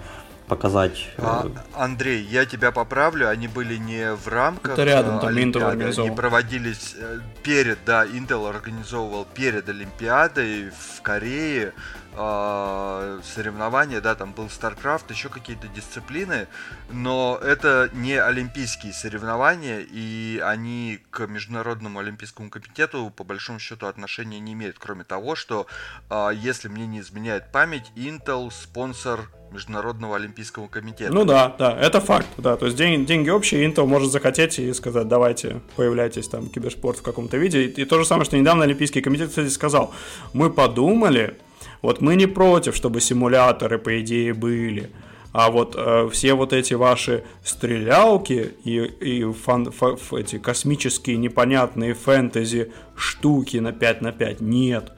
показать. 0.52 1.08
Э, 1.16 1.22
а, 1.24 1.52
Андрей, 1.76 2.22
я 2.24 2.46
тебя 2.46 2.74
поправлю, 2.74 3.30
они 3.30 3.48
были 3.48 3.78
не 3.78 4.14
в 4.14 4.28
рамках 4.28 4.74
Это 4.74 4.84
рядом, 4.84 5.22
там 5.22 5.30
Intel 5.30 5.64
организовал. 5.64 6.08
Они 6.08 6.16
проводились 6.18 6.94
э, 6.98 7.20
перед, 7.42 7.80
да, 7.86 8.06
Intel 8.06 8.50
организовывал 8.50 9.24
перед 9.24 9.70
Олимпиадой 9.70 10.72
в 10.72 11.02
Корее 11.04 11.72
э, 12.14 13.20
соревнования, 13.24 14.02
да, 14.02 14.14
там 14.16 14.34
был 14.34 14.48
StarCraft, 14.48 15.06
еще 15.08 15.30
какие-то 15.30 15.70
дисциплины, 15.70 16.50
но 16.90 17.40
это 17.42 17.90
не 17.94 18.16
олимпийские 18.16 18.92
соревнования, 18.92 19.80
и 19.80 20.42
они 20.44 21.00
к 21.12 21.28
Международному 21.28 22.00
олимпийскому 22.00 22.50
комитету 22.50 23.10
по 23.16 23.24
большому 23.24 23.60
счету 23.60 23.88
отношения 23.88 24.42
не 24.42 24.52
имеют, 24.52 24.78
кроме 24.80 25.06
того, 25.06 25.36
что, 25.36 25.68
э, 26.10 26.32
если 26.36 26.68
мне 26.68 26.88
не 26.88 27.00
изменяет 27.00 27.54
память, 27.54 27.90
Intel 27.96 28.52
спонсор 28.52 29.30
Международного 29.52 30.16
Олимпийского 30.16 30.68
комитета. 30.68 31.14
Ну 31.14 31.26
да, 31.26 31.56
да, 31.58 31.78
это 31.78 32.00
факт, 32.00 32.28
да. 32.38 32.56
То 32.56 32.66
есть 32.66 32.78
деньги, 32.78 33.06
деньги 33.06 33.30
общие, 33.30 33.68
Intel 33.68 33.86
может 33.86 34.12
захотеть 34.12 34.60
и 34.60 34.74
сказать, 34.74 35.08
давайте, 35.08 35.62
появляйтесь 35.76 36.28
там, 36.28 36.48
киберспорт 36.50 37.00
в 37.00 37.02
каком-то 37.02 37.38
виде. 37.38 37.66
И, 37.66 37.82
и 37.82 37.86
то 37.86 37.98
же 38.00 38.06
самое, 38.06 38.26
что 38.26 38.38
недавно 38.38 38.64
Олимпийский 38.64 39.02
комитет, 39.02 39.30
кстати, 39.30 39.50
сказал, 39.50 39.94
мы 40.34 40.50
подумали, 40.50 41.38
вот 41.82 42.02
мы 42.02 42.16
не 42.16 42.28
против, 42.28 42.76
чтобы 42.76 43.02
симуляторы, 43.02 43.78
по 43.78 44.00
идее, 44.00 44.34
были. 44.34 44.92
А 45.34 45.50
вот 45.50 45.76
э, 45.78 46.10
все 46.12 46.34
вот 46.34 46.52
эти 46.52 46.74
ваши 46.74 47.24
стрелялки 47.44 48.54
и, 48.66 48.80
и 48.80 49.32
фан, 49.32 49.72
фа, 49.72 49.96
эти 50.18 50.38
космические 50.38 51.18
непонятные 51.18 51.94
фэнтези 51.94 52.72
штуки 52.96 53.58
на 53.58 53.72
5 53.72 54.02
на 54.02 54.12
5 54.12 54.42
нет. 54.42 54.92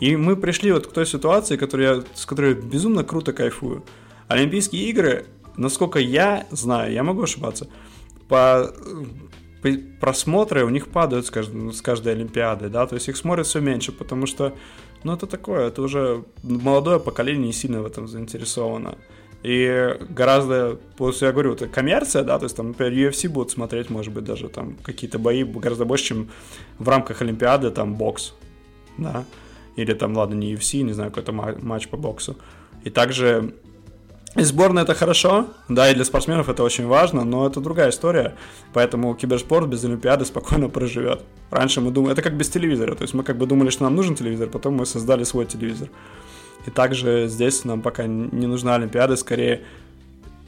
И 0.00 0.16
мы 0.16 0.36
пришли 0.36 0.72
вот 0.72 0.86
к 0.86 0.92
той 0.92 1.06
ситуации, 1.06 1.56
которую 1.56 1.96
я, 1.96 2.04
с 2.14 2.26
которой 2.26 2.54
я 2.54 2.60
безумно 2.60 3.04
круто 3.04 3.32
кайфую. 3.32 3.84
Олимпийские 4.28 4.88
игры, 4.88 5.26
насколько 5.56 5.98
я 5.98 6.46
знаю, 6.50 6.92
я 6.92 7.02
могу 7.02 7.22
ошибаться, 7.22 7.68
по 8.28 8.72
просмотры 10.00 10.64
у 10.64 10.68
них 10.68 10.88
падают 10.88 11.26
с 11.26 11.30
каждой, 11.30 11.72
с 11.72 11.80
каждой 11.80 12.12
Олимпиады, 12.12 12.68
да, 12.68 12.86
то 12.86 12.96
есть 12.96 13.08
их 13.08 13.16
смотрят 13.16 13.46
все 13.46 13.60
меньше, 13.60 13.92
потому 13.92 14.26
что, 14.26 14.54
ну, 15.04 15.14
это 15.14 15.26
такое, 15.26 15.68
это 15.68 15.80
уже 15.80 16.24
молодое 16.42 17.00
поколение 17.00 17.46
не 17.46 17.52
сильно 17.52 17.80
в 17.80 17.86
этом 17.86 18.06
заинтересовано. 18.06 18.98
И 19.42 19.96
гораздо, 20.10 20.78
после 20.96 21.28
я 21.28 21.32
говорю, 21.32 21.52
это 21.54 21.66
коммерция, 21.66 22.24
да, 22.24 22.38
то 22.38 22.44
есть 22.44 22.56
там, 22.56 22.68
например, 22.68 23.10
UFC 23.10 23.28
будут 23.28 23.52
смотреть, 23.52 23.90
может 23.90 24.12
быть, 24.12 24.24
даже 24.24 24.48
там 24.48 24.76
какие-то 24.82 25.18
бои 25.18 25.44
гораздо 25.44 25.84
больше, 25.86 26.04
чем 26.04 26.30
в 26.78 26.88
рамках 26.88 27.22
Олимпиады, 27.22 27.70
там, 27.70 27.94
бокс, 27.94 28.34
да, 28.98 29.24
или 29.76 29.92
там, 29.94 30.16
ладно, 30.16 30.34
не 30.34 30.54
UFC, 30.54 30.82
не 30.82 30.92
знаю, 30.92 31.10
какой-то 31.10 31.32
матч 31.32 31.88
по 31.88 31.96
боксу. 31.96 32.36
И 32.84 32.90
также 32.90 33.54
и 34.36 34.42
сборная 34.42 34.82
это 34.82 34.94
хорошо, 34.94 35.46
да, 35.68 35.90
и 35.90 35.94
для 35.94 36.04
спортсменов 36.04 36.48
это 36.48 36.64
очень 36.64 36.86
важно, 36.86 37.24
но 37.24 37.46
это 37.46 37.60
другая 37.60 37.90
история, 37.90 38.34
поэтому 38.72 39.14
киберспорт 39.14 39.68
без 39.68 39.84
Олимпиады 39.84 40.24
спокойно 40.24 40.68
проживет. 40.68 41.22
Раньше 41.50 41.80
мы 41.80 41.92
думали, 41.92 42.14
это 42.14 42.22
как 42.22 42.36
без 42.36 42.48
телевизора, 42.48 42.96
то 42.96 43.02
есть 43.02 43.14
мы 43.14 43.22
как 43.22 43.38
бы 43.38 43.46
думали, 43.46 43.70
что 43.70 43.84
нам 43.84 43.94
нужен 43.94 44.16
телевизор, 44.16 44.48
потом 44.48 44.74
мы 44.74 44.86
создали 44.86 45.22
свой 45.22 45.46
телевизор. 45.46 45.88
И 46.66 46.70
также 46.70 47.28
здесь 47.28 47.64
нам 47.64 47.80
пока 47.80 48.06
не 48.06 48.46
нужна 48.46 48.74
Олимпиада, 48.74 49.14
скорее 49.14 49.62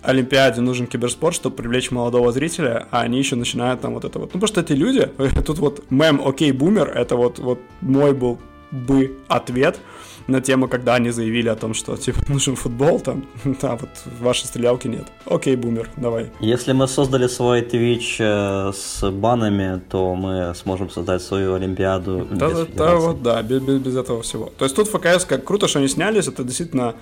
Олимпиаде 0.03 0.61
нужен 0.61 0.89
киберспорт, 0.89 1.37
чтобы 1.37 1.55
привлечь 1.55 1.93
молодого 1.93 2.33
зрителя, 2.33 2.89
а 2.91 3.03
они 3.03 3.19
еще 3.19 3.37
начинают 3.37 3.83
там 3.83 3.95
вот 3.95 4.05
это 4.05 4.19
вот. 4.19 4.35
Ну, 4.35 4.41
потому 4.41 4.49
что 4.49 4.61
эти 4.63 4.73
люди, 4.73 5.09
тут 5.47 5.59
вот 5.59 5.91
мем 5.91 6.21
«Окей, 6.27 6.51
бумер», 6.51 6.89
это 6.89 7.15
вот, 7.17 7.39
вот 7.39 7.61
мой 7.81 8.15
был 8.15 8.41
бы 8.71 9.17
ответ 9.29 9.79
на 10.27 10.41
тему, 10.41 10.69
когда 10.69 10.95
они 10.95 11.11
заявили 11.11 11.49
о 11.49 11.57
том, 11.57 11.75
что 11.75 11.97
типа 11.97 12.19
нужен 12.29 12.57
футбол, 12.57 13.01
там, 13.01 13.27
да, 13.63 13.77
вот 13.77 13.91
вашей 14.21 14.47
стрелялки 14.47 14.89
нет. 14.89 15.07
Окей, 15.27 15.57
бумер, 15.57 15.89
давай. 15.97 16.31
Если 16.41 16.73
мы 16.73 16.89
создали 16.89 17.27
свой 17.29 17.63
Twitch 17.63 18.17
э, 18.19 18.73
с 18.73 19.11
банами, 19.11 19.81
то 19.89 20.15
мы 20.15 20.55
сможем 20.55 20.91
создать 20.91 21.23
свою 21.23 21.55
Олимпиаду 21.55 22.27
да, 22.31 22.49
без 22.49 22.67
да, 22.75 22.97
вот, 22.97 23.23
да, 23.23 23.43
без, 23.43 23.63
без, 23.63 23.79
без 23.79 23.97
этого 23.97 24.23
всего. 24.23 24.53
То 24.59 24.65
есть 24.65 24.77
тут 24.77 24.89
ФКС, 24.89 25.25
как 25.25 25.45
круто, 25.45 25.69
что 25.69 25.79
они 25.79 25.89
снялись, 25.89 26.27
это 26.27 26.43
действительно 26.45 26.95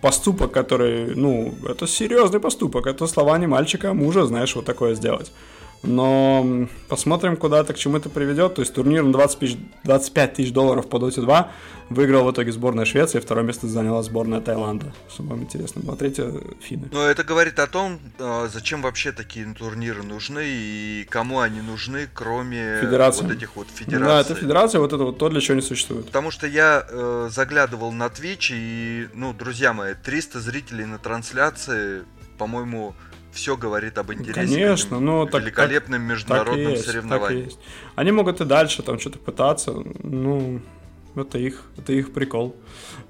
поступок, 0.00 0.50
который, 0.50 1.14
ну, 1.14 1.54
это 1.68 1.86
серьезный 1.86 2.40
поступок, 2.40 2.86
это 2.86 3.06
слова 3.06 3.38
не 3.38 3.46
мальчика, 3.46 3.90
а 3.90 3.94
мужа, 3.94 4.26
знаешь, 4.26 4.54
вот 4.56 4.64
такое 4.64 4.94
сделать. 4.94 5.32
Но 5.82 6.68
посмотрим, 6.88 7.36
куда 7.36 7.60
это 7.60 7.72
к 7.72 7.78
чему 7.78 7.96
это 7.96 8.08
приведет. 8.08 8.54
То 8.54 8.62
есть 8.62 8.72
турнир 8.74 9.02
на 9.02 9.12
20 9.12 9.38
тысяч, 9.38 9.58
25 9.84 10.34
тысяч 10.34 10.52
долларов 10.52 10.88
по 10.88 10.96
Dota 10.96 11.20
2 11.20 11.50
выиграл 11.90 12.24
в 12.24 12.32
итоге 12.32 12.52
сборная 12.52 12.84
Швеции, 12.84 13.20
второе 13.20 13.44
место 13.44 13.66
заняла 13.66 14.02
сборная 14.02 14.40
Таиланда. 14.40 14.92
Что 15.12 15.24
вам 15.24 15.42
интересно 15.42 15.82
было. 15.82 15.96
Третье 15.96 16.32
финны. 16.60 16.88
Но 16.92 17.04
это 17.04 17.24
говорит 17.24 17.58
о 17.58 17.66
том, 17.66 18.00
а, 18.18 18.48
зачем 18.52 18.82
вообще 18.82 19.12
такие 19.12 19.52
турниры 19.54 20.02
нужны 20.02 20.42
и 20.44 21.06
кому 21.10 21.40
они 21.40 21.60
нужны, 21.60 22.08
кроме 22.12 22.78
Федерации. 22.80 23.24
вот 23.24 23.32
этих 23.32 23.56
вот 23.56 23.68
федераций. 23.68 24.06
Да, 24.06 24.20
это 24.20 24.34
федерация, 24.34 24.80
вот 24.80 24.92
это 24.92 25.04
вот 25.04 25.18
то, 25.18 25.28
для 25.28 25.40
чего 25.40 25.54
они 25.54 25.62
существуют. 25.62 26.06
Потому 26.06 26.30
что 26.30 26.46
я 26.46 26.86
э, 26.88 27.28
заглядывал 27.30 27.92
на 27.92 28.06
Twitch 28.06 28.50
и, 28.52 29.08
ну, 29.14 29.32
друзья 29.32 29.72
мои, 29.72 29.94
300 29.94 30.40
зрителей 30.40 30.84
на 30.86 30.98
трансляции, 30.98 32.04
по-моему, 32.38 32.94
все 33.32 33.56
говорит 33.56 33.98
об 33.98 34.12
интересе 34.12 34.54
Конечно, 34.54 35.00
но 35.00 35.26
так, 35.26 35.42
великолепным 35.42 36.02
так, 36.02 36.10
международным 36.10 36.64
так 36.64 36.74
есть, 36.74 36.86
соревнованиям. 36.86 37.42
Так 37.42 37.52
есть. 37.52 37.58
Они 37.94 38.12
могут 38.12 38.40
и 38.40 38.44
дальше 38.44 38.82
там 38.82 38.98
что-то 38.98 39.18
пытаться, 39.18 39.72
ну, 40.02 40.60
это 41.16 41.38
их, 41.38 41.64
это 41.76 41.92
их 41.92 42.12
прикол. 42.12 42.56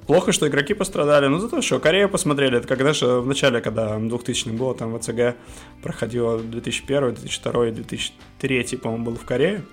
Плохо, 0.06 0.32
что 0.32 0.48
игроки 0.48 0.74
пострадали, 0.74 1.26
но 1.26 1.38
зато 1.38 1.62
что, 1.62 1.78
Корею 1.78 2.08
посмотрели, 2.08 2.58
это 2.58 2.66
когда 2.66 2.92
же 2.92 3.20
в 3.20 3.26
начале, 3.26 3.60
когда 3.60 3.98
2000 3.98 4.48
было, 4.48 4.74
там 4.74 4.98
ВЦГ 4.98 5.36
проходило 5.82 6.40
2001, 6.40 7.14
2002, 7.14 7.70
2003, 7.70 8.76
по-моему, 8.76 9.04
был 9.04 9.14
в 9.16 9.24
Корее, 9.24 9.64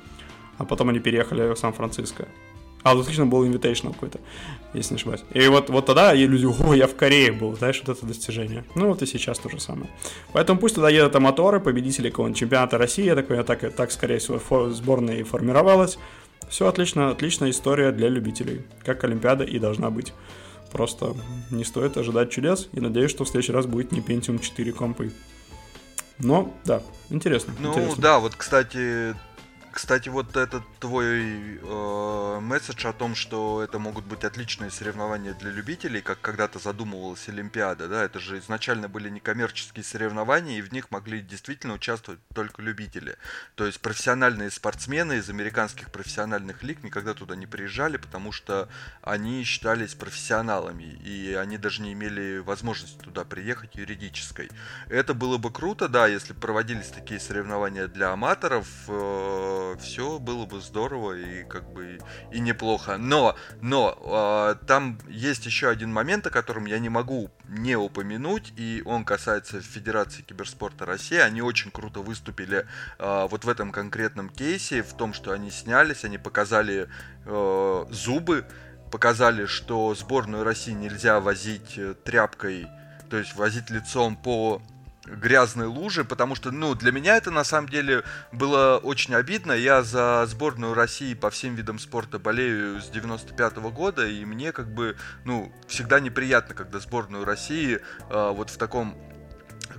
а 0.57 0.65
потом 0.65 0.89
они 0.89 0.99
переехали 0.99 1.53
в 1.53 1.57
Сан-Франциско. 1.57 2.27
А, 2.83 2.95
2000 2.95 3.23
был 3.25 3.45
Invitational 3.45 3.93
какой-то, 3.93 4.19
если 4.73 4.93
не 4.93 4.97
ошибаюсь. 4.99 5.21
И 5.33 5.47
вот, 5.47 5.69
вот 5.69 5.85
тогда 5.85 6.13
и 6.13 6.25
люди, 6.25 6.45
о, 6.45 6.73
я 6.73 6.87
в 6.87 6.95
Корее 6.95 7.31
был, 7.31 7.55
знаешь, 7.57 7.81
вот 7.85 7.97
это 7.97 8.05
достижение. 8.05 8.63
Ну 8.75 8.87
вот 8.87 9.01
и 9.01 9.05
сейчас 9.05 9.37
то 9.39 9.49
же 9.49 9.59
самое. 9.59 9.89
Поэтому 10.31 10.59
пусть 10.59 10.75
туда 10.75 10.89
едут 10.89 11.15
аматоры, 11.15 11.59
победители 11.59 12.09
какого-нибудь 12.09 12.39
чемпионата 12.39 12.77
России, 12.77 13.09
такой, 13.13 13.43
так, 13.43 13.73
так 13.75 13.91
скорее 13.91 14.19
всего, 14.19 14.37
фо- 14.37 14.69
сборная 14.69 15.17
и 15.17 15.23
формировалась. 15.23 15.97
Все 16.49 16.67
отлично, 16.67 17.09
отличная 17.11 17.51
история 17.51 17.91
для 17.91 18.07
любителей, 18.09 18.63
как 18.83 19.03
Олимпиада 19.03 19.43
и 19.43 19.59
должна 19.59 19.89
быть. 19.91 20.13
Просто 20.71 21.15
не 21.51 21.63
стоит 21.63 21.97
ожидать 21.97 22.31
чудес, 22.31 22.69
и 22.73 22.79
надеюсь, 22.79 23.11
что 23.11 23.23
в 23.25 23.27
следующий 23.27 23.51
раз 23.51 23.65
будет 23.65 23.91
не 23.91 23.99
Pentium 23.99 24.39
4 24.39 24.71
компы. 24.71 25.11
Но, 26.17 26.53
да, 26.65 26.81
интересно. 27.09 27.53
Ну, 27.59 27.69
интересно. 27.69 27.95
да, 28.01 28.19
вот, 28.19 28.35
кстати, 28.35 29.15
кстати, 29.71 30.09
вот 30.09 30.35
этот 30.35 30.63
твой 30.79 31.59
э, 31.61 32.39
месседж 32.41 32.87
о 32.87 32.93
том, 32.93 33.15
что 33.15 33.61
это 33.63 33.79
могут 33.79 34.05
быть 34.05 34.23
отличные 34.23 34.71
соревнования 34.71 35.33
для 35.33 35.51
любителей, 35.51 36.01
как 36.01 36.21
когда-то 36.21 36.59
задумывалась 36.59 37.27
Олимпиада, 37.29 37.87
да, 37.87 38.03
это 38.03 38.19
же 38.19 38.39
изначально 38.39 38.89
были 38.89 39.09
некоммерческие 39.09 39.83
соревнования, 39.83 40.57
и 40.57 40.61
в 40.61 40.71
них 40.71 40.91
могли 40.91 41.21
действительно 41.21 41.73
участвовать 41.73 42.19
только 42.33 42.61
любители. 42.61 43.17
То 43.55 43.65
есть 43.65 43.79
профессиональные 43.79 44.51
спортсмены 44.51 45.17
из 45.17 45.29
американских 45.29 45.91
профессиональных 45.91 46.63
лиг 46.63 46.83
никогда 46.83 47.13
туда 47.13 47.35
не 47.35 47.45
приезжали, 47.45 47.97
потому 47.97 48.31
что 48.31 48.69
они 49.01 49.43
считались 49.43 49.95
профессионалами, 49.95 50.83
и 50.83 51.33
они 51.33 51.57
даже 51.57 51.81
не 51.81 51.93
имели 51.93 52.39
возможности 52.39 52.97
туда 52.97 53.23
приехать 53.23 53.75
юридической. 53.75 54.49
Это 54.87 55.13
было 55.13 55.37
бы 55.37 55.51
круто, 55.51 55.87
да, 55.87 56.07
если 56.07 56.33
проводились 56.33 56.87
такие 56.87 57.19
соревнования 57.19 57.87
для 57.87 58.11
аматоров, 58.11 58.67
э, 58.87 59.68
все 59.77 60.19
было 60.19 60.45
бы 60.45 60.61
здорово 60.61 61.13
и 61.13 61.43
как 61.43 61.71
бы 61.71 61.99
и 62.31 62.39
неплохо. 62.39 62.97
Но, 62.97 63.35
но 63.61 63.97
э, 64.59 64.65
там 64.65 64.99
есть 65.07 65.45
еще 65.45 65.69
один 65.69 65.91
момент, 65.91 66.27
о 66.27 66.29
котором 66.29 66.65
я 66.65 66.79
не 66.79 66.89
могу 66.89 67.29
не 67.47 67.75
упомянуть, 67.75 68.53
и 68.55 68.81
он 68.85 69.05
касается 69.05 69.61
Федерации 69.61 70.21
киберспорта 70.21 70.85
России. 70.85 71.17
Они 71.17 71.41
очень 71.41 71.71
круто 71.71 72.01
выступили 72.01 72.65
э, 72.97 73.27
вот 73.29 73.45
в 73.45 73.49
этом 73.49 73.71
конкретном 73.71 74.29
кейсе, 74.29 74.83
в 74.83 74.93
том, 74.93 75.13
что 75.13 75.31
они 75.31 75.51
снялись, 75.51 76.05
они 76.05 76.17
показали 76.17 76.87
э, 77.25 77.85
зубы, 77.89 78.45
показали, 78.91 79.45
что 79.45 79.93
сборную 79.95 80.43
России 80.43 80.71
нельзя 80.71 81.19
возить 81.19 81.77
э, 81.77 81.95
тряпкой, 82.03 82.67
то 83.09 83.17
есть 83.17 83.35
возить 83.35 83.69
лицом 83.69 84.15
по 84.15 84.61
грязной 85.15 85.67
лужи, 85.67 86.03
потому 86.03 86.35
что, 86.35 86.51
ну, 86.51 86.75
для 86.75 86.91
меня 86.91 87.17
это 87.17 87.31
на 87.31 87.43
самом 87.43 87.69
деле 87.69 88.03
было 88.31 88.79
очень 88.81 89.15
обидно. 89.15 89.53
Я 89.53 89.83
за 89.83 90.25
сборную 90.27 90.73
России 90.73 91.13
по 91.13 91.29
всем 91.29 91.55
видам 91.55 91.79
спорта 91.79 92.19
болею 92.19 92.81
с 92.81 92.89
95 92.89 93.53
-го 93.57 93.71
года, 93.71 94.07
и 94.07 94.25
мне 94.25 94.51
как 94.51 94.73
бы, 94.73 94.95
ну, 95.25 95.51
всегда 95.67 95.99
неприятно, 95.99 96.55
когда 96.55 96.79
сборную 96.79 97.25
России 97.25 97.79
э, 98.09 98.31
вот 98.31 98.49
в 98.49 98.57
таком 98.57 98.95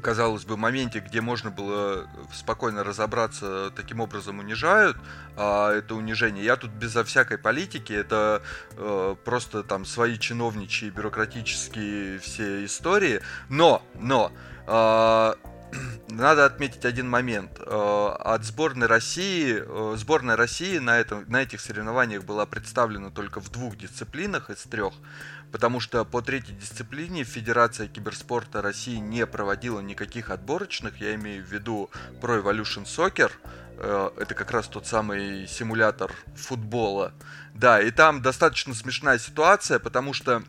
казалось 0.02 0.44
бы, 0.44 0.56
моменте, 0.56 1.00
где 1.00 1.20
можно 1.20 1.50
было 1.50 2.08
спокойно 2.32 2.84
разобраться, 2.84 3.70
таким 3.74 4.00
образом 4.00 4.38
унижают, 4.38 4.96
а 5.36 5.72
это 5.72 5.94
унижение. 5.94 6.44
Я 6.44 6.56
тут 6.56 6.70
безо 6.70 7.04
всякой 7.04 7.38
политики, 7.38 7.92
это 7.92 8.42
э, 8.76 9.16
просто 9.24 9.62
там 9.62 9.84
свои 9.84 10.18
чиновничьи, 10.18 10.90
бюрократические 10.90 12.18
все 12.18 12.64
истории. 12.64 13.20
Но, 13.48 13.82
но, 13.94 14.32
надо 16.08 16.44
отметить 16.44 16.84
один 16.84 17.08
момент. 17.08 17.60
А, 17.60 18.16
от 18.34 18.44
сборной 18.44 18.86
России, 18.86 19.62
э, 19.64 19.96
сборная 19.96 20.36
России 20.36 20.78
на, 20.78 20.98
этом, 20.98 21.24
на 21.28 21.42
этих 21.42 21.60
соревнованиях 21.60 22.24
была 22.24 22.46
представлена 22.46 23.10
только 23.10 23.40
в 23.40 23.50
двух 23.50 23.76
дисциплинах 23.76 24.50
из 24.50 24.62
трех, 24.62 24.94
потому 25.52 25.80
что 25.80 26.04
по 26.04 26.22
третьей 26.22 26.56
дисциплине 26.56 27.24
Федерация 27.24 27.88
киберспорта 27.88 28.62
России 28.62 28.96
не 28.96 29.26
проводила 29.26 29.80
никаких 29.80 30.30
отборочных, 30.30 31.00
я 31.00 31.14
имею 31.14 31.44
в 31.44 31.50
виду 31.50 31.90
Pro 32.20 32.42
Evolution 32.42 32.84
Soccer, 32.84 33.30
э, 33.78 34.10
это 34.18 34.34
как 34.34 34.50
раз 34.50 34.66
тот 34.68 34.86
самый 34.86 35.46
симулятор 35.46 36.12
футбола. 36.36 37.12
Да, 37.54 37.80
и 37.80 37.90
там 37.90 38.22
достаточно 38.22 38.74
смешная 38.74 39.18
ситуация, 39.18 39.78
потому 39.78 40.12
что 40.12 40.42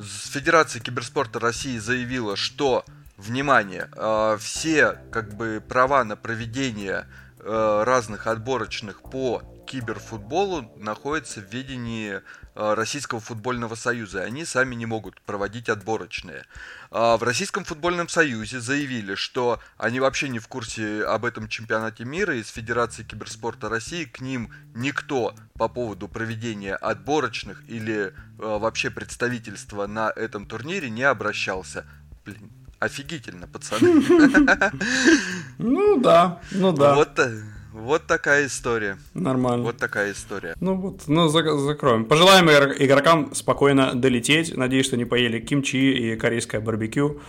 Федерация 0.00 0.80
киберспорта 0.80 1.40
России 1.40 1.78
заявила, 1.78 2.36
что, 2.36 2.84
внимание, 3.16 3.88
э, 3.94 4.38
все 4.40 4.98
как 5.12 5.34
бы 5.34 5.62
права 5.66 6.04
на 6.04 6.16
проведение 6.16 7.06
э, 7.38 7.82
разных 7.84 8.26
отборочных 8.26 9.02
по 9.02 9.42
киберфутболу 9.66 10.72
находятся 10.76 11.40
в 11.40 11.52
ведении 11.52 12.22
Российского 12.60 13.20
футбольного 13.20 13.74
союза. 13.74 14.22
Они 14.22 14.44
сами 14.44 14.74
не 14.74 14.86
могут 14.86 15.20
проводить 15.22 15.68
отборочные. 15.68 16.44
А 16.90 17.16
в 17.16 17.22
Российском 17.22 17.64
футбольном 17.64 18.08
союзе 18.08 18.60
заявили, 18.60 19.14
что 19.14 19.60
они 19.78 20.00
вообще 20.00 20.28
не 20.28 20.38
в 20.38 20.48
курсе 20.48 21.04
об 21.04 21.24
этом 21.24 21.48
чемпионате 21.48 22.04
мира. 22.04 22.36
Из 22.36 22.48
Федерации 22.48 23.02
киберспорта 23.02 23.68
России 23.68 24.04
к 24.04 24.20
ним 24.20 24.52
никто 24.74 25.34
по 25.54 25.68
поводу 25.68 26.08
проведения 26.08 26.74
отборочных 26.74 27.62
или 27.68 28.06
э, 28.06 28.12
вообще 28.38 28.90
представительства 28.90 29.86
на 29.86 30.10
этом 30.10 30.46
турнире 30.46 30.90
не 30.90 31.04
обращался. 31.04 31.86
Блин, 32.24 32.50
офигительно, 32.78 33.46
пацаны. 33.46 34.02
Ну 35.58 36.00
да, 36.00 36.40
ну 36.52 36.72
да. 36.72 36.94
Вот 36.94 37.18
э, 37.18 37.42
вот 37.72 38.06
такая 38.06 38.46
история. 38.46 38.98
Нормально. 39.14 39.64
Вот 39.64 39.76
такая 39.76 40.12
история. 40.12 40.54
Ну 40.60 40.74
вот, 40.74 41.02
ну 41.06 41.28
закроем. 41.28 42.04
Пожелаем 42.04 42.48
игрокам 42.48 43.34
спокойно 43.34 43.94
долететь. 43.94 44.56
Надеюсь, 44.56 44.86
что 44.86 44.96
не 44.96 45.04
поели 45.04 45.40
кимчи 45.40 45.92
и 45.92 46.16
корейское 46.16 46.60
барбекю. 46.60 47.20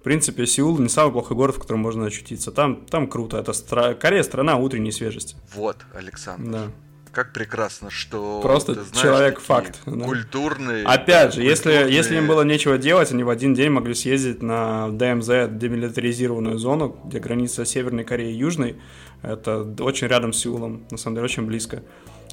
В 0.00 0.02
принципе, 0.06 0.46
Сеул 0.46 0.78
не 0.78 0.88
самый 0.88 1.12
плохой 1.12 1.36
город, 1.36 1.56
в 1.56 1.58
котором 1.58 1.80
можно 1.80 2.06
очутиться. 2.06 2.52
Там, 2.52 2.84
там 2.86 3.08
круто. 3.08 3.38
Это 3.38 3.52
стра... 3.52 3.94
Корея 3.94 4.22
страна 4.22 4.56
утренней 4.56 4.92
свежести. 4.92 5.36
Вот, 5.54 5.78
Александр. 5.94 6.50
Да 6.50 6.70
как 7.16 7.32
прекрасно, 7.32 7.90
что 7.90 8.42
просто 8.42 8.74
ты 8.74 8.82
знаешь, 8.82 9.02
человек-факт. 9.02 9.80
Да. 9.86 10.04
Культурные. 10.04 10.84
Опять 10.84 11.32
же, 11.32 11.40
культурные... 11.40 11.48
если, 11.48 11.90
если 11.90 12.16
им 12.18 12.26
было 12.26 12.42
нечего 12.42 12.76
делать, 12.76 13.10
они 13.10 13.24
в 13.24 13.30
один 13.30 13.54
день 13.54 13.70
могли 13.70 13.94
съездить 13.94 14.42
на 14.42 14.90
ДМЗ, 14.90 15.48
демилитаризированную 15.48 16.58
зону, 16.58 17.00
где 17.06 17.18
граница 17.18 17.64
Северной 17.64 18.04
Кореи 18.04 18.34
и 18.34 18.36
Южной. 18.36 18.76
Это 19.22 19.62
очень 19.80 20.08
рядом 20.08 20.34
с 20.34 20.40
Сеулом, 20.40 20.86
на 20.90 20.98
самом 20.98 21.14
деле 21.16 21.24
очень 21.24 21.46
близко. 21.46 21.82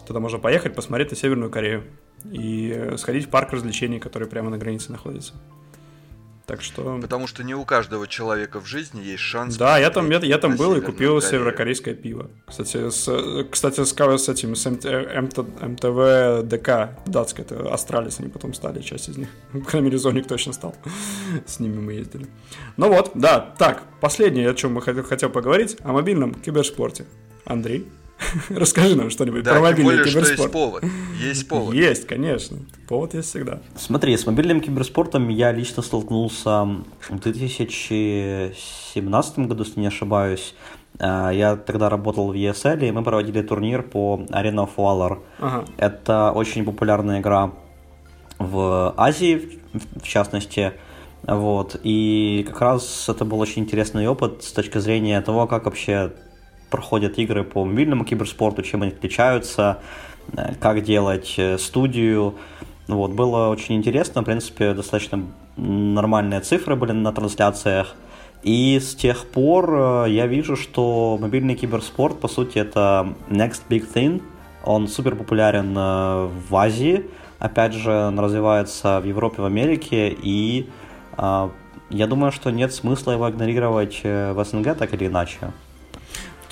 Туда 0.05 0.19
можно 0.19 0.37
поехать, 0.37 0.75
посмотреть 0.75 1.11
на 1.11 1.15
Северную 1.15 1.49
Корею 1.49 1.85
и 2.29 2.91
сходить 2.97 3.27
в 3.27 3.29
парк 3.29 3.53
развлечений, 3.53 3.99
который 3.99 4.27
прямо 4.27 4.49
на 4.49 4.57
границе 4.57 4.91
находится. 4.91 5.33
Так 6.45 6.61
что... 6.61 6.99
Потому 7.01 7.25
что 7.25 7.41
не 7.43 7.55
у 7.55 7.63
каждого 7.63 8.05
человека 8.05 8.59
в 8.59 8.65
жизни 8.65 9.01
есть 9.01 9.23
шанс... 9.23 9.55
Да, 9.55 9.77
я 9.77 9.89
там, 9.89 10.09
я, 10.09 10.19
я 10.19 10.37
там 10.37 10.57
был 10.57 10.75
и 10.75 10.81
купил 10.81 11.15
Корею. 11.15 11.21
северокорейское 11.21 11.93
пиво. 11.93 12.29
Кстати, 12.45 12.89
с, 12.89 13.45
кстати, 13.49 13.83
с, 13.83 13.93
с 13.93 14.29
этим, 14.29 14.55
с 14.55 14.69
mTw 14.69 16.43
dk 16.49 16.99
датское, 17.05 17.45
это 17.45 17.73
Astralis, 17.73 18.19
они 18.19 18.27
потом 18.27 18.53
стали, 18.53 18.81
часть 18.81 19.07
из 19.07 19.17
них. 19.17 19.29
По 19.53 19.61
крайней 19.61 19.85
мере, 19.85 19.97
Зоник 19.97 20.27
точно 20.27 20.51
стал. 20.51 20.75
С 21.45 21.61
ними 21.61 21.79
мы 21.79 21.93
ездили. 21.93 22.27
Ну 22.75 22.89
вот, 22.89 23.11
да, 23.15 23.53
так, 23.57 23.83
последнее, 24.01 24.49
о 24.49 24.53
чем 24.53 24.73
мы 24.73 24.81
хотел, 24.81 25.03
хотел 25.03 25.29
поговорить, 25.29 25.77
о 25.83 25.93
мобильном 25.93 26.33
киберспорте. 26.33 27.05
Андрей? 27.45 27.87
Расскажи 28.49 28.95
нам 28.95 29.09
что-нибудь 29.09 29.43
да, 29.43 29.53
про 29.53 29.61
мобильный 29.61 29.95
более, 29.97 30.05
киберспорт. 30.05 30.33
Что 30.33 30.43
есть 30.43 30.51
повод. 30.51 30.83
Есть 31.19 31.47
повод. 31.47 31.75
Есть, 31.75 32.07
конечно. 32.07 32.57
Повод 32.87 33.13
есть 33.13 33.29
всегда. 33.29 33.59
Смотри, 33.77 34.17
с 34.17 34.25
мобильным 34.25 34.61
киберспортом 34.61 35.29
я 35.29 35.51
лично 35.51 35.83
столкнулся 35.83 36.67
в 37.09 37.19
2017 37.19 39.39
году, 39.39 39.63
если 39.63 39.79
не 39.79 39.87
ошибаюсь. 39.87 40.55
А, 40.99 41.31
я 41.31 41.55
тогда 41.55 41.89
работал 41.89 42.31
в 42.31 42.35
ESL, 42.35 42.87
и 42.87 42.91
мы 42.91 43.03
проводили 43.03 43.41
турнир 43.41 43.81
по 43.83 44.21
Arena 44.29 44.67
of 44.67 44.69
Valor. 44.77 45.19
Ага. 45.39 45.65
Это 45.77 46.31
очень 46.31 46.65
популярная 46.65 47.19
игра 47.19 47.51
в 48.39 48.93
Азии, 48.97 49.59
в 49.73 50.07
частности. 50.07 50.73
Вот. 51.23 51.79
И 51.83 52.45
как 52.47 52.61
раз 52.61 53.07
это 53.07 53.25
был 53.25 53.39
очень 53.39 53.63
интересный 53.63 54.07
опыт 54.07 54.43
с 54.43 54.51
точки 54.51 54.79
зрения 54.79 55.21
того, 55.21 55.47
как 55.47 55.65
вообще 55.65 56.13
проходят 56.73 57.19
игры 57.19 57.43
по 57.43 57.63
мобильному 57.65 58.03
киберспорту, 58.03 58.63
чем 58.63 58.81
они 58.81 58.91
отличаются, 58.91 59.77
э, 60.35 60.55
как 60.59 60.81
делать 60.81 61.35
э, 61.37 61.59
студию. 61.59 62.33
Вот, 62.87 63.11
было 63.11 63.49
очень 63.49 63.75
интересно, 63.75 64.23
в 64.23 64.25
принципе, 64.25 64.73
достаточно 64.73 65.23
нормальные 65.55 66.39
цифры 66.39 66.75
были 66.75 66.91
на 66.93 67.11
трансляциях. 67.13 67.95
И 68.41 68.79
с 68.79 68.95
тех 68.95 69.27
пор 69.27 69.69
э, 69.71 70.05
я 70.09 70.25
вижу, 70.25 70.55
что 70.55 71.19
мобильный 71.21 71.53
киберспорт, 71.53 72.19
по 72.19 72.27
сути, 72.27 72.57
это 72.57 73.13
next 73.29 73.61
big 73.69 73.85
thing. 73.93 74.23
Он 74.65 74.87
супер 74.87 75.15
популярен 75.15 75.75
в 75.75 76.55
Азии, 76.55 77.05
опять 77.37 77.73
же, 77.73 77.91
он 77.91 78.17
развивается 78.19 78.99
в 78.99 79.05
Европе, 79.05 79.41
в 79.41 79.45
Америке, 79.45 80.09
и 80.09 80.69
я 81.17 82.07
думаю, 82.07 82.31
что 82.31 82.49
нет 82.49 82.73
смысла 82.73 83.11
его 83.11 83.29
игнорировать 83.29 83.99
в 84.03 84.45
СНГ 84.45 84.77
так 84.77 84.93
или 84.93 85.07
иначе. 85.07 85.51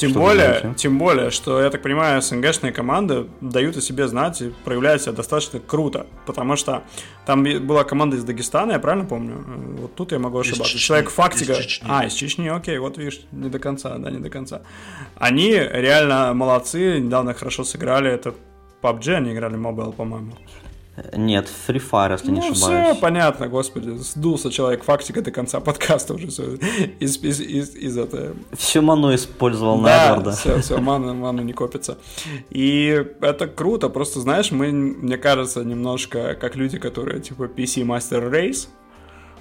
Тем 0.01 0.09
что 0.09 0.19
более, 0.19 0.73
тем 0.77 0.97
более, 0.97 1.29
что, 1.29 1.61
я 1.61 1.69
так 1.69 1.83
понимаю, 1.83 2.21
СНГшные 2.23 2.73
команды 2.73 3.27
дают 3.39 3.77
о 3.77 3.81
себе 3.81 4.07
знать 4.07 4.41
и 4.41 4.51
проявляют 4.65 5.03
себя 5.03 5.11
достаточно 5.11 5.59
круто, 5.59 6.07
потому 6.25 6.55
что 6.55 6.83
там 7.27 7.43
была 7.43 7.83
команда 7.83 8.17
из 8.17 8.23
Дагестана, 8.23 8.71
я 8.71 8.79
правильно 8.79 9.07
помню? 9.07 9.43
Вот 9.79 9.93
тут 9.93 10.11
я 10.11 10.17
могу 10.17 10.39
ошибаться. 10.39 10.75
Из 10.75 10.81
Человек 10.81 11.11
фактика... 11.11 11.53
Из 11.53 11.81
а, 11.87 12.05
из 12.05 12.13
Чечни, 12.13 12.47
окей, 12.47 12.79
вот 12.79 12.97
видишь, 12.97 13.21
не 13.31 13.49
до 13.49 13.59
конца, 13.59 13.95
да, 13.99 14.09
не 14.09 14.17
до 14.17 14.31
конца. 14.31 14.63
Они 15.17 15.51
реально 15.51 16.33
молодцы, 16.33 16.99
недавно 16.99 17.35
хорошо 17.35 17.63
сыграли, 17.63 18.09
это 18.09 18.33
PUBG 18.81 19.13
они 19.13 19.33
играли, 19.33 19.55
Mobile, 19.55 19.93
по-моему. 19.93 20.33
Нет, 21.15 21.49
Free 21.67 21.81
Fire, 21.81 22.11
если 22.11 22.27
ну, 22.27 22.33
не 22.33 22.39
ошибаюсь. 22.39 22.91
все 22.91 22.95
понятно, 23.01 23.47
господи. 23.47 23.91
Сдулся 23.97 24.51
человек 24.51 24.83
фактика 24.83 25.21
до 25.21 25.31
конца 25.31 25.61
подкаста 25.61 26.13
уже 26.15 26.27
все. 26.27 26.55
Из, 26.99 27.17
из, 27.23 27.39
из, 27.39 27.75
из 27.75 27.97
это... 27.97 28.35
Всю 28.53 28.81
ману 28.81 29.15
использовал 29.15 29.77
на 29.77 29.87
Да, 29.87 30.05
Эдварда. 30.11 30.31
все, 30.33 30.59
все, 30.61 30.77
мана, 30.79 31.13
мана 31.13 31.41
не 31.41 31.53
копится. 31.53 31.97
И 32.49 33.05
это 33.21 33.47
круто, 33.47 33.87
просто, 33.87 34.19
знаешь, 34.19 34.51
мы, 34.51 34.71
мне 34.71 35.17
кажется, 35.17 35.63
немножко 35.63 36.35
как 36.35 36.57
люди, 36.57 36.77
которые, 36.77 37.21
типа, 37.21 37.43
PC 37.43 37.85
Master 37.85 38.29
Race, 38.29 38.67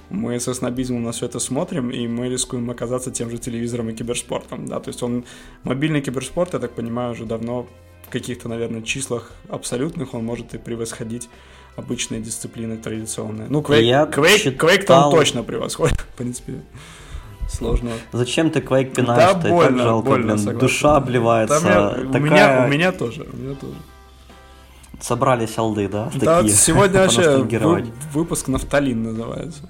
мы 0.09 0.39
со 0.39 0.53
снобизмом 0.53 1.03
на 1.03 1.11
все 1.11 1.25
это 1.25 1.39
смотрим, 1.39 1.89
и 1.89 2.07
мы 2.07 2.29
рискуем 2.29 2.69
оказаться 2.69 3.11
тем 3.11 3.29
же 3.29 3.37
телевизором 3.37 3.89
и 3.89 3.93
киберспортом, 3.93 4.65
да, 4.67 4.79
то 4.79 4.89
есть 4.89 5.01
он, 5.03 5.23
мобильный 5.63 6.01
киберспорт, 6.01 6.53
я 6.53 6.59
так 6.59 6.71
понимаю, 6.71 7.11
уже 7.13 7.25
давно 7.25 7.67
каких-то, 8.11 8.47
наверное, 8.49 8.81
числах 8.81 9.31
абсолютных 9.49 10.13
он 10.13 10.23
может 10.25 10.53
и 10.53 10.57
превосходить 10.57 11.29
обычные 11.75 12.21
дисциплины 12.21 12.77
традиционные. 12.77 13.47
Ну, 13.49 13.61
Quake, 13.61 13.81
Я 13.83 14.03
Quake, 14.03 14.57
Quake 14.57 14.83
там 14.83 15.03
читал- 15.05 15.11
точно 15.11 15.43
превосходит, 15.43 15.99
в 15.99 16.17
принципе, 16.17 16.61
сложно. 17.49 17.91
Зачем 18.11 18.51
ты 18.51 18.59
Quake 18.59 18.93
пинаешь? 18.93 19.33
Да, 19.33 19.39
ты 19.39 19.49
больно, 19.49 19.77
так 19.77 19.87
жалко, 19.87 20.05
больно, 20.09 20.25
блин. 20.33 20.37
согласен. 20.37 20.59
Душа 20.59 20.95
обливается. 20.97 21.55
Я- 21.63 21.87
у, 21.89 22.11
Такая- 22.11 22.19
меня, 22.21 22.63
у 22.65 22.67
меня 22.69 22.91
тоже, 22.91 23.25
у 23.31 23.35
меня 23.37 23.55
тоже. 23.55 23.73
Собрались 24.99 25.57
алды, 25.57 25.87
да? 25.87 26.11
Да, 26.13 26.37
Такие, 26.41 26.53
сегодня 26.55 26.99
вообще 27.03 27.37
вы- 27.37 27.87
выпуск 28.13 28.47
«Нафталин» 28.49 29.01
называется. 29.01 29.63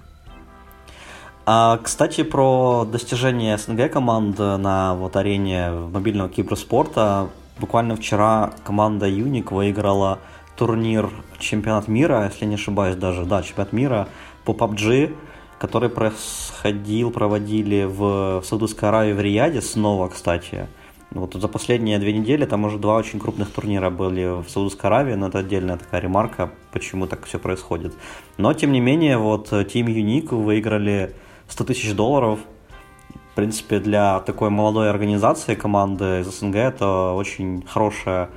А, 1.45 1.79
кстати, 1.81 2.23
про 2.23 2.85
достижения 2.85 3.57
СНГ 3.57 3.89
команд 3.91 4.37
на 4.37 4.93
вот 4.95 5.15
арене 5.15 5.71
мобильного 5.71 6.29
киберспорта. 6.29 7.29
Буквально 7.61 7.95
вчера 7.95 8.53
команда 8.63 9.07
Юник 9.07 9.51
выиграла 9.51 10.17
турнир 10.57 11.11
чемпионат 11.37 11.87
мира, 11.87 12.25
если 12.25 12.45
не 12.45 12.55
ошибаюсь 12.55 12.95
даже, 12.95 13.23
да, 13.23 13.43
чемпионат 13.43 13.71
мира 13.71 14.07
по 14.45 14.53
PUBG, 14.53 15.15
который 15.59 15.89
происходил, 15.89 17.11
проводили 17.11 17.83
в 17.83 18.41
Саудовской 18.43 18.89
Аравии 18.89 19.13
в 19.13 19.21
Рияде 19.21 19.61
снова, 19.61 20.07
кстати. 20.07 20.69
Вот 21.11 21.35
за 21.35 21.47
последние 21.47 21.99
две 21.99 22.13
недели 22.13 22.45
там 22.45 22.65
уже 22.65 22.79
два 22.79 22.95
очень 22.95 23.19
крупных 23.19 23.51
турнира 23.51 23.91
были 23.91 24.41
в 24.41 24.49
Саудовской 24.49 24.89
Аравии, 24.89 25.13
но 25.13 25.27
это 25.27 25.37
отдельная 25.37 25.77
такая 25.77 26.01
ремарка, 26.01 26.49
почему 26.71 27.05
так 27.05 27.25
все 27.25 27.37
происходит. 27.37 27.93
Но, 28.37 28.51
тем 28.53 28.71
не 28.71 28.79
менее, 28.79 29.19
вот 29.19 29.51
Team 29.51 29.85
Unique 29.85 30.33
выиграли 30.33 31.13
100 31.47 31.63
тысяч 31.65 31.93
долларов. 31.93 32.39
В 33.31 33.33
принципе, 33.33 33.79
для 33.79 34.19
такой 34.19 34.49
молодой 34.49 34.89
организации 34.89 35.55
команды 35.55 36.19
из 36.19 36.27
СНГ 36.27 36.55
это 36.55 37.13
очень 37.13 37.63
хорошее 37.65 38.29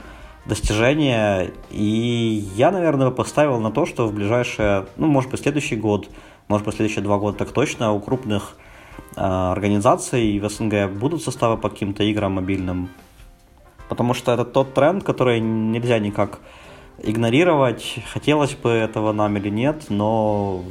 достижение. 0.47 1.53
И 1.71 2.47
я, 2.55 2.71
наверное, 2.71 3.11
поставил 3.11 3.59
на 3.59 3.73
то, 3.73 3.87
что 3.87 4.07
в 4.07 4.15
ближайшее, 4.15 4.87
ну, 4.97 5.09
может 5.09 5.33
быть, 5.33 5.41
следующий 5.41 5.75
год, 5.75 6.09
может 6.47 6.65
быть, 6.65 6.77
следующие 6.77 7.03
два 7.03 7.19
года 7.19 7.39
так 7.39 7.51
точно, 7.51 7.93
у 7.93 7.99
крупных 7.99 8.57
э, 9.17 9.21
организаций 9.21 10.39
в 10.39 10.49
СНГ 10.49 10.91
будут 10.91 11.25
составы 11.25 11.57
по 11.59 11.71
каким-то 11.71 12.05
играм 12.05 12.31
мобильным. 12.31 12.89
Потому 13.89 14.15
что 14.15 14.31
это 14.31 14.45
тот 14.45 14.75
тренд, 14.75 15.03
который 15.03 15.41
нельзя 15.41 15.99
никак 15.99 16.39
игнорировать. 17.03 17.97
Хотелось 18.13 18.55
бы 18.55 18.71
этого 18.71 19.13
нам 19.13 19.37
или 19.39 19.49
нет, 19.49 19.87
но 19.89 20.63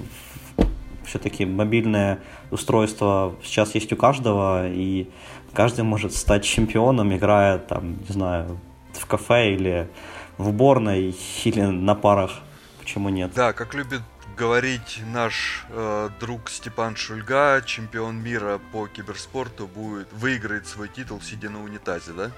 все-таки 1.05 1.45
мобильное 1.45 2.19
устройство 2.51 3.35
сейчас 3.43 3.75
есть 3.75 3.91
у 3.93 3.95
каждого, 3.95 4.67
и 4.69 5.09
каждый 5.53 5.83
может 5.83 6.13
стать 6.13 6.43
чемпионом, 6.43 7.15
играя 7.15 7.57
там, 7.57 7.97
не 8.07 8.13
знаю, 8.13 8.59
в 8.93 9.05
кафе 9.05 9.53
или 9.53 9.89
в 10.37 10.49
уборной, 10.49 11.15
или 11.43 11.61
на 11.61 11.95
парах. 11.95 12.39
Почему 12.79 13.09
нет? 13.09 13.31
Да, 13.33 13.53
как 13.53 13.73
любит 13.73 14.01
говорить 14.35 15.01
наш 15.13 15.65
э, 15.69 16.09
друг 16.19 16.49
Степан 16.49 16.95
Шульга, 16.95 17.61
чемпион 17.65 18.17
мира 18.21 18.59
по 18.71 18.87
киберспорту, 18.87 19.67
будет 19.67 20.07
выиграет 20.13 20.67
свой 20.67 20.89
титул, 20.89 21.21
сидя 21.21 21.49
на 21.49 21.63
унитазе, 21.63 22.11
да? 22.13 22.31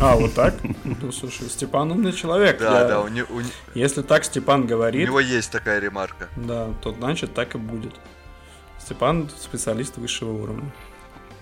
А, 0.00 0.16
вот 0.16 0.34
так? 0.34 0.54
Ну, 0.84 1.12
слушай, 1.12 1.48
Степан 1.48 1.90
умный 1.92 2.12
человек. 2.12 2.58
Да, 2.58 2.80
Я- 2.82 2.88
да, 2.88 3.00
у, 3.00 3.08
не- 3.08 3.22
у 3.22 3.40
не- 3.40 3.50
Если 3.74 4.02
так 4.02 4.24
Степан 4.24 4.62
у 4.62 4.66
говорит, 4.66 5.06
него 5.06 5.20
есть 5.20 5.50
такая 5.52 5.78
ремарка. 5.80 6.28
да, 6.36 6.68
то 6.82 6.92
значит 6.92 7.34
так 7.34 7.54
и 7.54 7.58
будет. 7.58 7.94
Степан 8.78 9.28
специалист 9.38 9.96
высшего 9.98 10.32
уровня. 10.32 10.70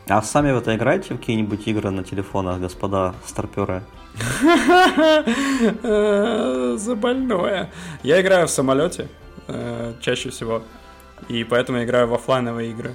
А 0.08 0.22
сами 0.22 0.52
вы-то 0.52 0.74
играете 0.74 1.14
в 1.14 1.18
какие-нибудь 1.18 1.66
игры 1.68 1.90
на 1.90 2.02
телефонах, 2.02 2.60
господа 2.60 3.14
старперы? 3.26 3.82
Э, 5.82 6.76
За 6.78 6.94
больное. 6.96 7.70
Я 8.02 8.20
играю 8.20 8.46
в 8.46 8.50
самолете 8.50 9.08
э, 9.48 9.94
чаще 10.00 10.30
всего. 10.30 10.62
И 11.28 11.44
поэтому 11.44 11.78
я 11.78 11.84
играю 11.84 12.06
в 12.06 12.14
оффлайновые 12.14 12.70
игры. 12.70 12.94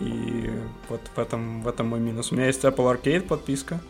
И 0.00 0.50
вот 0.88 1.00
в 1.14 1.18
этом, 1.18 1.62
в 1.62 1.68
этом 1.68 1.86
мой 1.86 2.00
минус. 2.00 2.32
У 2.32 2.34
меня 2.34 2.46
есть 2.46 2.64
Apple 2.64 3.00
Arcade 3.00 3.22
подписка. 3.22 3.80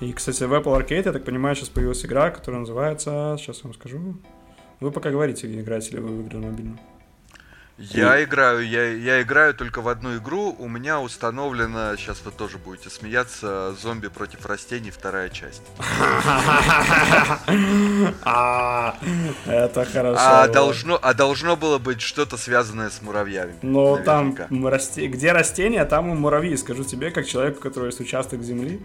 И, 0.00 0.12
кстати, 0.12 0.42
в 0.44 0.52
Apple 0.52 0.76
Arcade, 0.76 1.04
я 1.06 1.12
так 1.12 1.24
понимаю, 1.24 1.54
сейчас 1.56 1.68
появилась 1.68 2.04
игра, 2.04 2.30
которая 2.30 2.60
называется... 2.60 3.36
Сейчас 3.38 3.62
вам 3.62 3.74
скажу. 3.74 4.16
Вы 4.80 4.90
пока 4.90 5.10
говорите, 5.10 5.60
играете 5.60 5.96
ли 5.96 6.00
вы 6.00 6.08
в 6.08 6.26
игры 6.26 6.38
мобильную. 6.38 6.78
Я 7.78 8.24
играю, 8.24 8.66
я, 8.66 8.88
я 8.92 9.22
играю 9.22 9.54
только 9.54 9.80
в 9.80 9.86
одну 9.86 10.16
игру. 10.16 10.52
У 10.58 10.68
меня 10.68 11.00
установлена, 11.00 11.96
сейчас 11.96 12.20
вы 12.24 12.32
тоже 12.32 12.58
будете 12.58 12.90
смеяться, 12.90 13.72
зомби 13.80 14.08
против 14.08 14.44
растений, 14.46 14.90
вторая 14.90 15.28
часть. 15.28 15.62
А, 18.24 18.96
Это 19.46 19.84
хорошо. 19.84 20.20
А 20.20 20.48
должно, 20.48 20.98
а 21.00 21.14
должно 21.14 21.56
было 21.56 21.78
быть 21.78 22.00
что-то 22.00 22.36
связанное 22.36 22.90
с 22.90 23.00
муравьями. 23.00 23.54
Но 23.62 23.96
там, 23.98 24.36
где 24.50 25.32
растения, 25.32 25.84
там 25.84 26.12
и 26.12 26.14
муравьи, 26.14 26.56
скажу 26.56 26.84
тебе, 26.84 27.10
как 27.10 27.26
человеку, 27.26 27.58
у 27.58 27.62
которого 27.62 27.86
есть 27.86 28.00
участок 28.00 28.42
земли. 28.42 28.80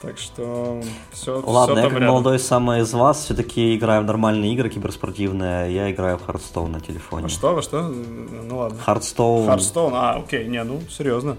Так 0.00 0.16
что 0.16 0.80
все, 1.12 1.42
Ладно, 1.44 1.76
я 1.76 1.82
там 1.82 1.90
как 1.90 2.00
рядом. 2.00 2.14
молодой 2.14 2.38
самый 2.38 2.80
из 2.80 2.92
вас 2.94 3.22
все-таки 3.24 3.76
играю 3.76 4.02
в 4.02 4.06
нормальные 4.06 4.54
игры 4.54 4.70
киберспортивные. 4.70 5.74
Я 5.74 5.90
играю 5.90 6.16
в 6.16 6.26
Hearthstone 6.26 6.68
на 6.68 6.80
телефоне. 6.80 7.26
А 7.26 7.28
что, 7.28 7.54
во 7.54 7.60
что? 7.60 7.82
Ну 7.82 8.58
ладно. 8.58 8.78
Hearthstone. 8.86 9.46
Хардстоун, 9.46 9.92
а, 9.94 10.12
окей, 10.14 10.46
не, 10.48 10.64
ну, 10.64 10.80
серьезно. 10.88 11.36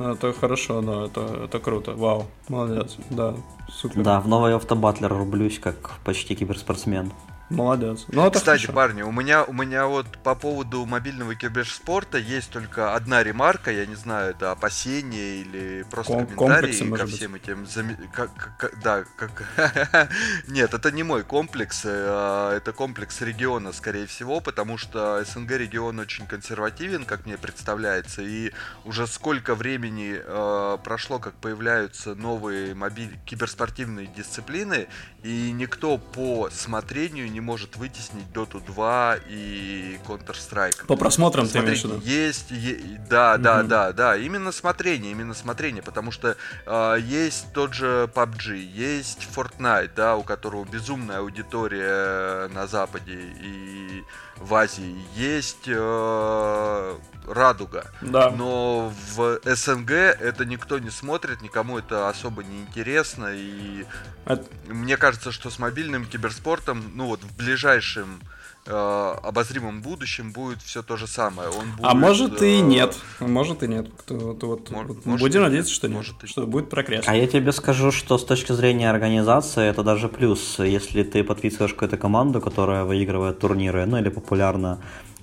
Это 0.00 0.32
хорошо, 0.32 0.80
да, 0.80 1.04
это, 1.04 1.44
это 1.44 1.60
круто. 1.60 1.92
Вау, 1.92 2.24
молодец, 2.48 2.96
да, 3.10 3.34
супер. 3.68 4.02
Да, 4.02 4.20
в 4.20 4.26
новый 4.26 4.56
автобатлер 4.56 5.12
рублюсь, 5.12 5.58
как 5.60 5.92
почти 6.04 6.34
киберспортсмен. 6.34 7.12
Молодец. 7.50 8.04
Ну, 8.08 8.26
это 8.26 8.38
Кстати, 8.38 8.62
хорошо. 8.62 8.72
парни, 8.76 9.02
у 9.02 9.10
меня, 9.10 9.42
у 9.44 9.52
меня 9.52 9.86
вот 9.86 10.06
по 10.22 10.34
поводу 10.36 10.86
мобильного 10.86 11.34
киберспорта 11.34 12.16
есть 12.16 12.50
только 12.50 12.94
одна 12.94 13.24
ремарка, 13.24 13.72
я 13.72 13.86
не 13.86 13.96
знаю, 13.96 14.30
это 14.30 14.52
опасение 14.52 15.40
или 15.40 15.84
просто 15.90 16.12
Ком- 16.12 16.26
комментарий 16.26 16.60
комплексы, 16.78 16.84
ко 16.84 16.90
может 16.90 17.06
быть? 17.06 17.16
всем 17.16 17.34
этим... 17.34 17.64
заме- 17.64 18.08
как- 18.12 18.56
как- 18.56 18.80
да, 18.82 19.04
как... 19.16 19.42
Нет, 20.48 20.72
это 20.72 20.92
не 20.92 21.02
мой 21.02 21.24
комплекс, 21.24 21.82
э, 21.84 22.52
это 22.56 22.72
комплекс 22.72 23.20
региона, 23.20 23.72
скорее 23.72 24.06
всего, 24.06 24.40
потому 24.40 24.78
что 24.78 25.22
СНГ 25.24 25.50
регион 25.50 25.98
очень 25.98 26.26
консервативен, 26.26 27.04
как 27.04 27.26
мне 27.26 27.36
представляется, 27.36 28.22
и 28.22 28.52
уже 28.84 29.08
сколько 29.08 29.56
времени 29.56 30.20
э, 30.24 30.78
прошло, 30.84 31.18
как 31.18 31.34
появляются 31.34 32.14
новые 32.14 32.74
мобиль... 32.74 33.18
киберспортивные 33.26 34.06
дисциплины, 34.06 34.86
и 35.24 35.50
никто 35.52 35.98
по 35.98 36.48
смотрению 36.50 37.30
не 37.30 37.39
может 37.40 37.76
вытеснить 37.76 38.26
Dota 38.32 38.64
2 38.64 39.16
и 39.28 39.98
Counter-Strike. 40.06 40.86
По 40.86 40.96
просмотрам 40.96 41.48
ты 41.48 41.58
имеешь 41.58 41.82
в 41.82 41.84
виду? 41.84 42.00
есть, 42.04 42.50
е- 42.50 42.80
да, 43.08 43.36
да, 43.38 43.58
Мгм. 43.58 43.68
да, 43.68 43.92
да, 43.92 44.16
именно 44.16 44.52
смотрение, 44.52 45.12
именно 45.12 45.34
смотрение, 45.34 45.82
потому 45.82 46.10
что 46.12 46.36
э, 46.66 46.96
есть 47.02 47.52
тот 47.52 47.74
же 47.74 48.10
PUBG, 48.14 48.56
есть 48.56 49.26
Fortnite, 49.34 49.90
да, 49.96 50.16
у 50.16 50.22
которого 50.22 50.64
безумная 50.64 51.18
аудитория 51.18 52.48
на 52.48 52.66
Западе 52.66 53.18
и 53.42 54.02
в 54.36 54.54
Азии, 54.54 54.96
есть 55.16 55.64
э, 55.66 56.98
Радуга, 57.28 57.84
Да. 58.00 58.30
но 58.30 58.92
в 59.14 59.38
СНГ 59.44 59.90
это 59.90 60.44
никто 60.46 60.78
не 60.78 60.90
смотрит, 60.90 61.42
никому 61.42 61.78
это 61.78 62.08
особо 62.08 62.42
не 62.42 62.62
интересно, 62.62 63.28
и 63.32 63.84
Это- 64.24 64.46
мне 64.66 64.96
кажется, 64.96 65.30
что 65.30 65.50
с 65.50 65.58
мобильным 65.58 66.06
киберспортом, 66.06 66.82
ну 66.94 67.06
вот 67.06 67.20
в 67.30 67.36
ближайшем 67.36 68.20
э, 68.66 69.14
обозримом 69.22 69.80
будущем 69.82 70.32
будет 70.32 70.60
все 70.62 70.82
то 70.82 70.96
же 70.96 71.06
самое. 71.06 71.48
Он 71.48 71.64
А 71.82 71.94
будет, 71.94 72.00
может 72.02 72.42
и 72.42 72.58
э, 72.58 72.60
нет. 72.60 72.96
Может 73.20 73.62
и 73.62 73.68
нет. 73.68 73.88
Кто- 73.98 74.14
вот- 74.16 74.42
вот- 74.42 74.70
Мож- 74.70 74.86
вот 74.86 75.06
может 75.06 75.20
Будем 75.26 75.42
надеяться, 75.42 75.72
что 75.72 75.88
нет. 75.88 75.96
может 75.96 76.14
Что 76.24 76.46
будет 76.46 76.68
прогресс. 76.68 77.04
А 77.06 77.16
я 77.16 77.26
тебе 77.26 77.52
скажу, 77.52 77.90
что 77.90 78.18
с 78.18 78.24
точки 78.24 78.52
зрения 78.52 78.90
организации 78.90 79.66
это 79.66 79.82
даже 79.82 80.08
плюс. 80.08 80.58
Если 80.58 81.02
ты 81.02 81.24
подписываешь 81.24 81.72
какую-то 81.72 81.96
команду, 81.96 82.40
которая 82.40 82.84
выигрывает 82.84 83.38
турниры, 83.38 83.86
ну 83.86 83.96
или 83.98 84.08
популярна, 84.10 84.78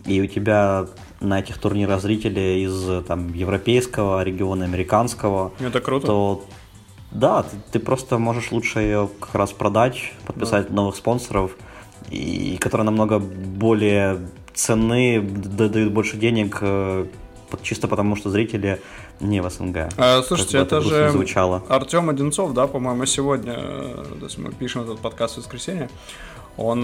и 0.05 0.19
у 0.21 0.25
тебя 0.27 0.87
на 1.19 1.39
этих 1.39 1.57
турнирах 1.59 2.01
зрители 2.01 2.65
из 2.65 3.05
там, 3.05 3.33
европейского 3.33 4.23
региона, 4.23 4.65
американского, 4.65 5.51
Это 5.59 5.79
круто. 5.81 6.07
то 6.07 6.45
да, 7.11 7.43
ты, 7.43 7.55
ты 7.73 7.79
просто 7.79 8.17
можешь 8.17 8.51
лучше 8.51 8.79
ее 8.79 9.09
как 9.19 9.35
раз 9.35 9.51
продать, 9.53 10.13
подписать 10.25 10.69
новых 10.71 10.95
спонсоров 10.95 11.51
и 12.09 12.57
которые 12.57 12.85
намного 12.85 13.19
более 13.19 14.19
ценны, 14.53 15.21
дают 15.21 15.91
больше 15.91 16.17
денег 16.17 16.57
э, 16.61 17.05
чисто 17.61 17.87
потому, 17.87 18.15
что 18.15 18.29
зрители 18.29 18.81
не 19.19 19.41
в 19.41 19.49
СНГ. 19.49 19.89
А, 19.97 20.21
слушайте, 20.23 20.57
это, 20.57 20.77
это 20.77 20.81
же 20.81 21.09
звучало. 21.11 21.63
Артем 21.69 22.09
Одинцов, 22.09 22.53
да, 22.53 22.67
по-моему, 22.67 23.05
сегодня, 23.05 23.53
э, 23.57 24.05
то 24.19 24.25
есть 24.25 24.37
мы 24.37 24.51
пишем 24.51 24.83
этот 24.83 24.99
подкаст 24.99 25.35
в 25.35 25.37
воскресенье, 25.37 25.89
он 26.57 26.81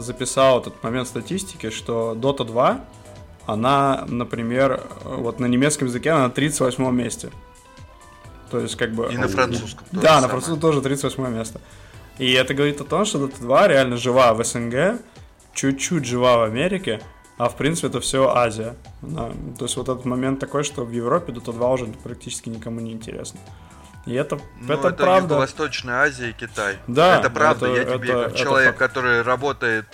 записал 0.00 0.60
этот 0.60 0.82
момент 0.82 1.06
статистики, 1.06 1.70
что 1.70 2.16
Dota 2.16 2.44
2, 2.44 2.80
она, 3.46 4.04
например, 4.08 4.82
вот 5.04 5.38
на 5.38 5.46
немецком 5.46 5.86
языке 5.88 6.10
она 6.10 6.24
на 6.24 6.30
38 6.30 6.90
месте. 6.90 7.30
То 8.50 8.60
есть, 8.60 8.76
как 8.76 8.92
бы... 8.92 9.08
И 9.12 9.16
на 9.16 9.28
французском. 9.28 9.86
Да, 9.92 10.20
на 10.20 10.28
французском 10.28 10.60
тоже 10.60 10.82
38 10.82 11.28
место. 11.28 11.60
И 12.18 12.32
это 12.32 12.54
говорит 12.54 12.80
о 12.80 12.84
том, 12.84 13.04
что 13.04 13.18
Dota 13.18 13.40
2 13.40 13.68
реально 13.68 13.96
жива 13.96 14.34
в 14.34 14.44
СНГ, 14.44 15.00
чуть-чуть 15.54 16.04
жива 16.04 16.38
в 16.38 16.42
Америке, 16.42 17.00
а 17.38 17.48
в 17.48 17.56
принципе 17.56 17.88
это 17.88 18.00
все 18.00 18.28
Азия. 18.28 18.76
Да. 19.00 19.30
То 19.58 19.64
есть 19.64 19.76
вот 19.76 19.88
этот 19.88 20.04
момент 20.04 20.38
такой, 20.38 20.62
что 20.62 20.84
в 20.84 20.90
Европе 20.90 21.32
Dota 21.32 21.52
2 21.52 21.70
уже 21.72 21.86
практически 21.86 22.48
никому 22.48 22.80
не 22.80 22.92
интересно. 22.92 23.40
И 24.06 24.14
это, 24.14 24.40
ну, 24.60 24.74
это, 24.74 24.88
это 24.88 25.02
правда. 25.02 25.36
Восточная 25.36 26.02
Азия 26.02 26.30
и 26.30 26.32
Китай. 26.32 26.76
Да, 26.86 27.18
это 27.18 27.30
правда. 27.30 27.66
Это, 27.66 27.90
Я 27.92 27.98
тебе, 27.98 28.12
это, 28.12 28.24
как 28.24 28.36
человек, 28.36 28.70
это 28.70 28.78
который 28.78 29.22
работает 29.22 29.86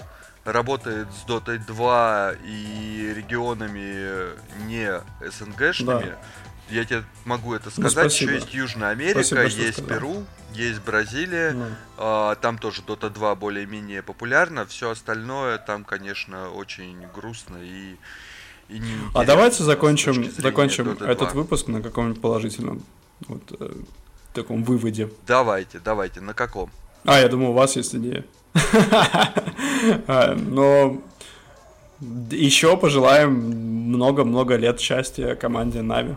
работает 0.44 1.08
с 1.12 1.28
Dota 1.28 1.58
2 1.58 2.32
и 2.46 3.12
регионами 3.14 4.30
не 4.66 4.90
СНГшными, 5.20 6.06
да. 6.06 6.18
Я 6.70 6.84
тебе 6.84 7.04
могу 7.24 7.54
это 7.54 7.70
ну, 7.76 7.88
сказать. 7.88 8.04
Ну, 8.20 8.26
Еще 8.26 8.34
есть 8.34 8.54
Южная 8.54 8.90
Америка, 8.90 9.22
спасибо, 9.22 9.64
есть 9.64 9.86
Перу, 9.86 10.24
есть 10.52 10.80
Бразилия. 10.80 11.52
Ну. 11.52 11.66
А, 11.96 12.34
там 12.36 12.58
тоже 12.58 12.82
Dota 12.82 13.10
2 13.10 13.34
более-менее 13.34 14.02
популярна. 14.02 14.66
Все 14.66 14.90
остальное 14.90 15.58
там, 15.58 15.84
конечно, 15.84 16.50
очень 16.50 16.98
грустно 17.14 17.58
и 17.60 17.96
и 18.68 18.82
а 19.14 19.24
давайте 19.24 19.62
закончим, 19.62 20.30
закончим 20.30 20.90
этот 20.90 21.32
выпуск 21.32 21.68
на 21.68 21.80
каком-нибудь 21.80 22.20
положительном 22.20 22.82
вот, 23.26 23.40
э, 23.58 23.72
таком 24.34 24.62
выводе. 24.62 25.08
Давайте, 25.26 25.80
давайте, 25.82 26.20
на 26.20 26.34
каком? 26.34 26.70
А, 27.04 27.18
я 27.18 27.28
думаю, 27.28 27.50
у 27.50 27.54
вас 27.54 27.76
есть 27.76 27.94
идея. 27.94 28.24
А, 30.08 30.34
но 30.34 31.00
еще 32.30 32.76
пожелаем 32.76 33.32
много-много 33.32 34.56
лет 34.56 34.80
счастья 34.80 35.36
команде 35.36 35.82
Нави. 35.82 36.16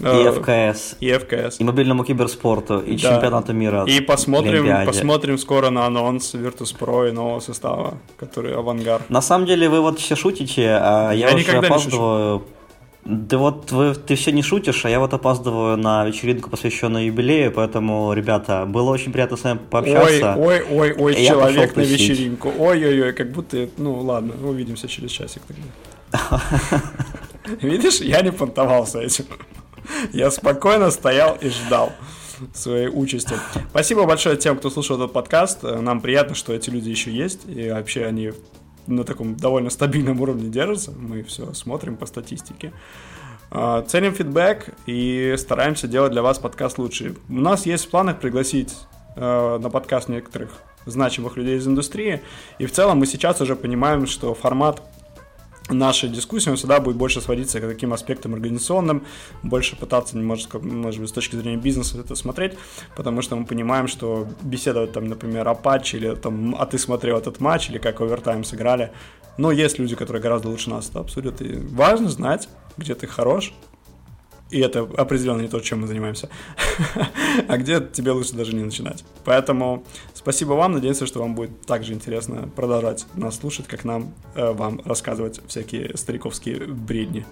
И 0.00 0.04
э, 0.04 0.32
ФКС. 0.32 0.96
И 1.00 1.12
ФКС. 1.12 1.60
И 1.60 1.64
мобильному 1.64 2.04
киберспорту, 2.04 2.80
и 2.80 2.96
да. 2.96 3.14
чемпионату 3.14 3.52
мира. 3.52 3.84
И 3.86 4.00
посмотрим, 4.00 4.86
посмотрим 4.86 5.38
скоро 5.38 5.70
на 5.70 5.86
анонс 5.86 6.34
Virtus.pro 6.34 7.08
и 7.08 7.12
нового 7.12 7.40
состава, 7.40 7.98
который 8.16 8.54
авангард. 8.54 9.10
На 9.10 9.20
самом 9.20 9.46
деле 9.46 9.68
вы 9.68 9.80
вот 9.80 9.98
все 9.98 10.16
шутите, 10.16 10.68
а 10.80 11.12
я, 11.12 11.30
я 11.30 11.34
уже 11.36 11.52
опаздываю. 11.52 12.44
Да 13.04 13.38
вот 13.38 13.72
вы, 13.72 13.94
ты 13.94 14.16
все 14.16 14.32
не 14.32 14.42
шутишь, 14.42 14.84
а 14.84 14.90
я 14.90 15.00
вот 15.00 15.14
опаздываю 15.14 15.78
на 15.78 16.04
вечеринку, 16.04 16.50
посвященную 16.50 17.06
юбилею, 17.06 17.50
поэтому, 17.50 18.12
ребята, 18.12 18.66
было 18.66 18.90
очень 18.90 19.12
приятно 19.12 19.38
с 19.38 19.44
вами 19.44 19.60
пообщаться. 19.70 20.34
Ой, 20.36 20.60
ой, 20.60 20.92
ой, 20.92 20.94
ой, 20.98 21.26
человек 21.26 21.74
на 21.74 21.80
вечеринку. 21.80 22.52
Ой-ой-ой, 22.58 23.12
как 23.14 23.30
будто, 23.32 23.68
ну 23.78 23.98
ладно, 24.00 24.34
увидимся 24.46 24.88
через 24.88 25.10
часик 25.10 25.42
тогда. 25.46 26.42
Видишь, 27.62 28.00
я 28.00 28.20
не 28.20 28.30
понтовался 28.30 29.00
этим. 29.00 29.24
Я 30.12 30.30
спокойно 30.30 30.90
стоял 30.90 31.36
и 31.40 31.48
ждал 31.48 31.92
своей 32.54 32.88
участи. 32.88 33.34
Спасибо 33.70 34.04
большое 34.04 34.36
тем, 34.36 34.56
кто 34.56 34.70
слушал 34.70 34.96
этот 34.96 35.12
подкаст. 35.12 35.62
Нам 35.62 36.00
приятно, 36.00 36.34
что 36.34 36.52
эти 36.52 36.70
люди 36.70 36.88
еще 36.88 37.10
есть, 37.10 37.40
и 37.48 37.70
вообще 37.70 38.04
они 38.04 38.32
на 38.86 39.04
таком 39.04 39.36
довольно 39.36 39.70
стабильном 39.70 40.20
уровне 40.20 40.48
держатся. 40.48 40.92
Мы 40.92 41.22
все 41.22 41.52
смотрим 41.52 41.96
по 41.96 42.06
статистике. 42.06 42.72
А, 43.50 43.82
ценим 43.82 44.14
фидбэк 44.14 44.74
и 44.86 45.34
стараемся 45.38 45.88
делать 45.88 46.12
для 46.12 46.22
вас 46.22 46.38
подкаст 46.38 46.78
лучше. 46.78 47.14
У 47.28 47.34
нас 47.34 47.66
есть 47.66 47.86
в 47.86 47.90
планах 47.90 48.18
пригласить 48.20 48.74
э, 49.16 49.58
на 49.60 49.70
подкаст 49.70 50.08
некоторых 50.08 50.50
значимых 50.86 51.36
людей 51.36 51.56
из 51.56 51.66
индустрии. 51.66 52.22
И 52.58 52.66
в 52.66 52.72
целом 52.72 52.98
мы 52.98 53.06
сейчас 53.06 53.40
уже 53.40 53.56
понимаем, 53.56 54.06
что 54.06 54.34
формат 54.34 54.82
наша 55.70 56.08
дискуссия 56.08 56.54
всегда 56.54 56.80
будет 56.80 56.96
больше 56.96 57.20
сводиться 57.20 57.60
к 57.60 57.68
таким 57.68 57.92
аспектам 57.92 58.34
организационным, 58.34 59.04
больше 59.42 59.76
пытаться, 59.76 60.16
может, 60.16 60.52
может 60.54 61.00
быть, 61.00 61.10
с 61.10 61.12
точки 61.12 61.36
зрения 61.36 61.56
бизнеса 61.56 61.98
это 61.98 62.14
смотреть, 62.14 62.54
потому 62.96 63.22
что 63.22 63.36
мы 63.36 63.44
понимаем, 63.44 63.88
что 63.88 64.26
беседовать 64.42 64.92
там, 64.92 65.06
например, 65.06 65.48
о 65.48 65.54
патче 65.54 65.98
или 65.98 66.14
там, 66.14 66.54
а 66.58 66.66
ты 66.66 66.78
смотрел 66.78 67.18
этот 67.18 67.40
матч, 67.40 67.70
или 67.70 67.78
как 67.78 68.00
овертайм 68.00 68.44
сыграли, 68.44 68.92
но 69.36 69.52
есть 69.52 69.78
люди, 69.78 69.94
которые 69.94 70.22
гораздо 70.22 70.48
лучше 70.48 70.70
нас 70.70 70.88
это 70.90 71.00
обсудят, 71.00 71.40
и 71.40 71.54
важно 71.54 72.08
знать, 72.08 72.48
где 72.76 72.94
ты 72.94 73.06
хорош, 73.06 73.52
и 74.50 74.60
это 74.60 74.80
определенно 74.80 75.42
не 75.42 75.48
то, 75.48 75.60
чем 75.60 75.80
мы 75.80 75.86
занимаемся. 75.86 76.28
а 77.48 77.56
где 77.58 77.80
тебе 77.80 78.12
лучше 78.12 78.34
даже 78.34 78.54
не 78.54 78.62
начинать. 78.62 79.04
Поэтому 79.24 79.84
спасибо 80.14 80.52
вам. 80.52 80.72
Надеемся, 80.72 81.06
что 81.06 81.20
вам 81.20 81.34
будет 81.34 81.66
также 81.66 81.92
интересно 81.92 82.48
продолжать 82.56 83.06
нас 83.14 83.36
слушать, 83.36 83.66
как 83.66 83.84
нам 83.84 84.14
э, 84.34 84.52
вам 84.52 84.80
рассказывать 84.84 85.40
всякие 85.46 85.96
стариковские 85.96 86.66
бредни. 86.66 87.26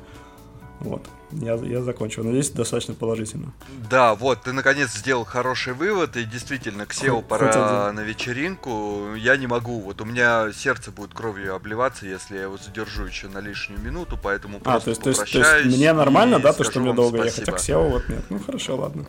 Вот, 0.81 1.09
я, 1.33 1.55
я 1.55 1.83
закончил. 1.83 2.23
Надеюсь, 2.23 2.51
достаточно 2.51 2.95
положительно. 2.95 3.53
Да, 3.91 4.15
вот, 4.15 4.43
ты 4.43 4.53
наконец 4.53 4.95
сделал 4.95 5.25
хороший 5.25 5.73
вывод, 5.73 6.17
и 6.17 6.25
действительно, 6.25 6.87
к 6.87 6.93
SEO 6.93 7.23
пора 7.23 7.93
на 7.93 8.01
вечеринку. 8.01 9.15
Я 9.15 9.37
не 9.37 9.47
могу, 9.47 9.81
вот 9.81 10.01
у 10.01 10.05
меня 10.05 10.53
сердце 10.53 10.91
будет 10.91 11.15
кровью 11.15 11.55
обливаться, 11.55 12.07
если 12.07 12.37
я 12.37 12.43
его 12.43 12.59
задержу 12.59 13.07
еще 13.07 13.29
на 13.29 13.39
лишнюю 13.39 13.81
минуту, 13.81 14.19
поэтому 14.23 14.61
а, 14.65 14.81
то 14.81 14.91
есть, 14.91 15.03
то 15.03 15.11
есть, 15.11 15.33
то 15.33 15.39
есть 15.39 15.77
мне 15.77 15.93
нормально, 15.93 16.39
да, 16.41 16.53
то, 16.53 16.63
что 16.65 16.81
мне 16.81 16.93
долго 16.93 17.19
спасибо. 17.19 17.41
ехать, 17.41 17.49
а 17.49 17.53
к 17.53 17.61
SEO 17.61 17.89
вот 17.89 18.09
нет. 18.09 18.25
Ну 18.29 18.39
хорошо, 18.39 18.77
ладно. 18.77 19.07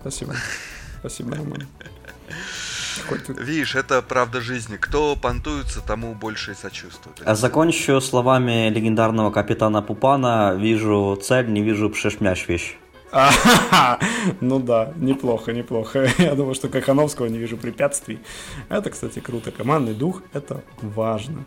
Спасибо. 0.00 0.34
Спасибо, 1.00 1.36
Роман. 1.36 1.66
Видишь, 3.28 3.74
это 3.74 4.02
правда 4.02 4.40
жизни. 4.40 4.76
Кто 4.76 5.16
понтуется, 5.16 5.80
тому 5.80 6.14
больше 6.14 6.52
и 6.52 6.54
сочувствует. 6.54 7.20
А 7.24 7.34
закончу 7.34 8.00
словами 8.00 8.68
легендарного 8.70 9.30
капитана 9.30 9.82
Пупана. 9.82 10.54
Вижу 10.54 11.18
цель, 11.22 11.50
не 11.52 11.62
вижу 11.62 11.90
пшешмяш 11.90 12.48
вещь. 12.48 12.76
ну 14.40 14.58
да, 14.60 14.92
неплохо, 14.96 15.52
неплохо. 15.52 16.08
Я 16.18 16.34
думаю, 16.34 16.54
что 16.54 16.68
Кахановского 16.68 17.26
не 17.26 17.38
вижу 17.38 17.56
препятствий. 17.56 18.18
Это, 18.68 18.90
кстати, 18.90 19.20
круто. 19.20 19.50
Командный 19.50 19.94
дух– 19.94 20.22
это 20.32 20.62
важно. 20.82 21.44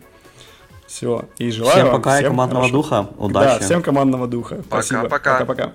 Все. 0.86 1.24
И 1.38 1.50
желаю 1.50 1.72
всем 1.72 1.90
пока 1.90 2.16
всем 2.16 2.30
командного 2.30 2.66
хорошего. 2.66 2.82
духа. 2.82 3.14
Удачи. 3.16 3.60
Да, 3.60 3.64
всем 3.64 3.82
командного 3.82 4.26
духа. 4.26 4.62
Пока-пока. 4.68 5.08
Пока-пока. 5.08 5.72